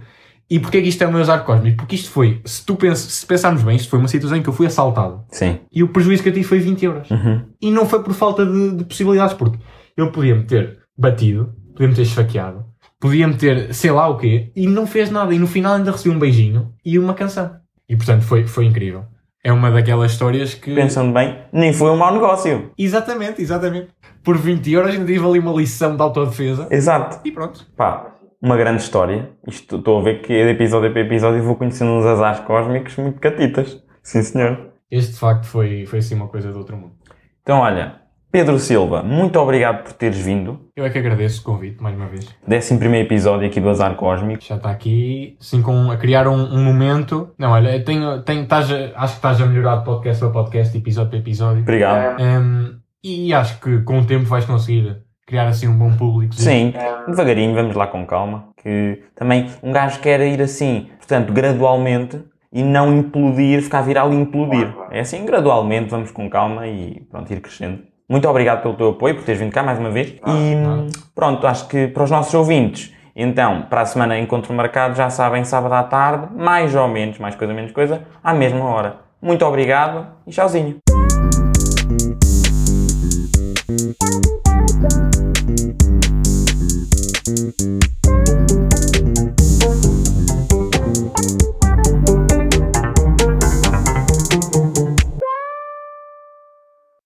E 0.50 0.58
porquê 0.58 0.80
que 0.80 0.88
isto 0.88 1.02
é 1.02 1.06
o 1.06 1.12
meu 1.12 1.20
azar 1.20 1.44
cósmico? 1.44 1.76
Porque 1.78 1.94
isto 1.94 2.10
foi, 2.10 2.40
se 2.44 2.64
tu 2.64 2.74
pens, 2.74 2.98
se 2.98 3.26
pensarmos 3.26 3.62
bem, 3.62 3.76
isto 3.76 3.90
foi 3.90 3.98
uma 3.98 4.08
situação 4.08 4.38
em 4.38 4.42
que 4.42 4.48
eu 4.48 4.52
fui 4.52 4.66
assaltado. 4.66 5.24
Sim. 5.30 5.58
E 5.70 5.82
o 5.82 5.88
prejuízo 5.88 6.22
que 6.22 6.30
eu 6.30 6.32
tive 6.32 6.46
foi 6.46 6.58
20 6.58 6.84
euros. 6.84 7.10
Uhum. 7.10 7.42
E 7.60 7.70
não 7.70 7.86
foi 7.86 8.02
por 8.02 8.14
falta 8.14 8.46
de, 8.46 8.76
de 8.76 8.84
possibilidades, 8.84 9.34
porque 9.34 9.58
eu 9.96 10.10
podia-me 10.10 10.44
ter 10.44 10.78
batido, 10.96 11.52
podia-me 11.72 11.94
ter 11.94 12.02
esfaqueado, 12.02 12.64
podia-me 12.98 13.34
ter 13.34 13.74
sei 13.74 13.90
lá 13.90 14.08
o 14.08 14.16
quê, 14.16 14.50
e 14.56 14.66
não 14.66 14.86
fez 14.86 15.10
nada. 15.10 15.34
E 15.34 15.38
no 15.38 15.46
final 15.46 15.74
ainda 15.74 15.92
recebi 15.92 16.14
um 16.14 16.18
beijinho 16.18 16.72
e 16.84 16.98
uma 16.98 17.12
canção. 17.12 17.56
E 17.86 17.96
portanto 17.96 18.22
foi, 18.22 18.46
foi 18.46 18.64
incrível. 18.64 19.04
É 19.44 19.52
uma 19.52 19.70
daquelas 19.70 20.12
histórias 20.12 20.54
que. 20.54 20.74
Pensando 20.74 21.12
bem, 21.12 21.38
nem 21.52 21.72
foi 21.72 21.90
um 21.90 21.96
mau 21.96 22.12
negócio. 22.12 22.70
Exatamente, 22.76 23.40
exatamente. 23.40 23.88
Por 24.24 24.36
20 24.36 24.70
euros 24.72 24.92
ainda 24.92 25.06
tive 25.06 25.24
ali 25.24 25.38
uma 25.38 25.52
lição 25.52 25.94
de 25.94 26.02
autodefesa. 26.02 26.66
Exato. 26.70 27.20
E 27.24 27.30
pronto. 27.30 27.64
Pá, 27.76 28.17
uma 28.40 28.56
grande 28.56 28.82
história. 28.82 29.30
Isto 29.46 29.76
estou 29.76 30.00
a 30.00 30.02
ver 30.02 30.20
que 30.22 30.28
de 30.28 30.50
episódio 30.50 30.90
para 30.92 31.00
episódio 31.00 31.42
vou 31.42 31.56
conhecendo 31.56 31.90
uns 31.92 32.06
azares 32.06 32.40
cósmicos 32.40 32.96
muito 32.96 33.20
catitas. 33.20 33.82
Sim, 34.02 34.22
senhor. 34.22 34.68
Este 34.90 35.12
de 35.12 35.18
facto 35.18 35.44
foi, 35.46 35.84
foi 35.86 35.98
assim 35.98 36.14
uma 36.14 36.28
coisa 36.28 36.50
do 36.50 36.58
outro 36.58 36.76
mundo. 36.76 36.94
Então, 37.42 37.58
olha, 37.60 37.96
Pedro 38.30 38.58
Silva, 38.58 39.02
muito 39.02 39.38
obrigado 39.38 39.82
por 39.84 39.92
teres 39.92 40.18
vindo. 40.18 40.60
Eu 40.76 40.84
é 40.84 40.90
que 40.90 40.98
agradeço 40.98 41.40
o 41.40 41.44
convite, 41.44 41.82
mais 41.82 41.96
uma 41.96 42.06
vez. 42.06 42.28
Décimo 42.46 42.78
primeiro 42.78 43.06
episódio 43.06 43.46
aqui 43.46 43.60
do 43.60 43.68
Azar 43.68 43.94
Cósmico. 43.96 44.42
Já 44.44 44.56
está 44.56 44.70
aqui, 44.70 45.36
assim, 45.40 45.60
com, 45.62 45.90
a 45.90 45.96
criar 45.96 46.28
um, 46.28 46.34
um 46.36 46.62
momento. 46.62 47.30
Não, 47.38 47.50
olha, 47.52 47.82
tenho, 47.82 48.22
tenho, 48.22 48.42
estás 48.42 48.70
a- 48.70 48.92
acho 48.96 49.14
que 49.14 49.18
estás 49.18 49.40
a 49.40 49.46
melhorar 49.46 49.76
de 49.76 49.84
podcast 49.84 50.22
para 50.22 50.30
podcast, 50.32 50.76
episódio 50.76 51.10
para 51.10 51.18
episódio. 51.18 51.62
Obrigado. 51.62 52.20
Um, 52.20 52.78
e 53.02 53.32
acho 53.32 53.60
que 53.60 53.80
com 53.82 53.98
o 54.00 54.04
tempo 54.04 54.24
vais 54.26 54.44
conseguir 54.44 55.02
criar 55.28 55.46
assim 55.46 55.68
um 55.68 55.76
bom 55.76 55.94
público. 55.94 56.34
Sim, 56.34 56.72
devagarinho, 57.06 57.54
vamos 57.54 57.76
lá 57.76 57.86
com 57.86 58.04
calma. 58.06 58.48
Que 58.56 59.02
também 59.14 59.46
um 59.62 59.70
gajo 59.70 60.00
quer 60.00 60.20
ir 60.20 60.40
assim, 60.40 60.88
portanto, 60.96 61.32
gradualmente 61.32 62.18
e 62.50 62.62
não 62.62 62.96
implodir, 62.96 63.62
ficar 63.62 63.82
viral 63.82 64.12
e 64.12 64.16
implodir. 64.16 64.74
É 64.90 65.00
assim, 65.00 65.24
gradualmente, 65.26 65.90
vamos 65.90 66.10
com 66.10 66.30
calma 66.30 66.66
e 66.66 67.02
pronto, 67.10 67.30
ir 67.30 67.40
crescendo. 67.40 67.80
Muito 68.08 68.26
obrigado 68.26 68.62
pelo 68.62 68.72
teu 68.72 68.88
apoio, 68.88 69.16
por 69.16 69.24
teres 69.24 69.38
vindo 69.38 69.52
cá 69.52 69.62
mais 69.62 69.78
uma 69.78 69.90
vez. 69.90 70.14
E 70.26 70.54
nada. 70.54 70.86
pronto, 71.14 71.46
acho 71.46 71.68
que 71.68 71.86
para 71.88 72.04
os 72.04 72.10
nossos 72.10 72.32
ouvintes, 72.32 72.94
então, 73.14 73.66
para 73.68 73.82
a 73.82 73.86
semana 73.86 74.18
encontro 74.18 74.54
marcado, 74.54 74.94
já 74.94 75.10
sabem, 75.10 75.44
sábado 75.44 75.74
à 75.74 75.82
tarde, 75.82 76.28
mais 76.34 76.74
ou 76.74 76.88
menos, 76.88 77.18
mais 77.18 77.34
coisa 77.34 77.52
menos 77.52 77.72
coisa, 77.72 78.02
à 78.24 78.32
mesma 78.32 78.64
hora. 78.64 78.96
Muito 79.20 79.44
obrigado 79.44 80.06
e 80.26 80.30
tchauzinho. 80.30 80.78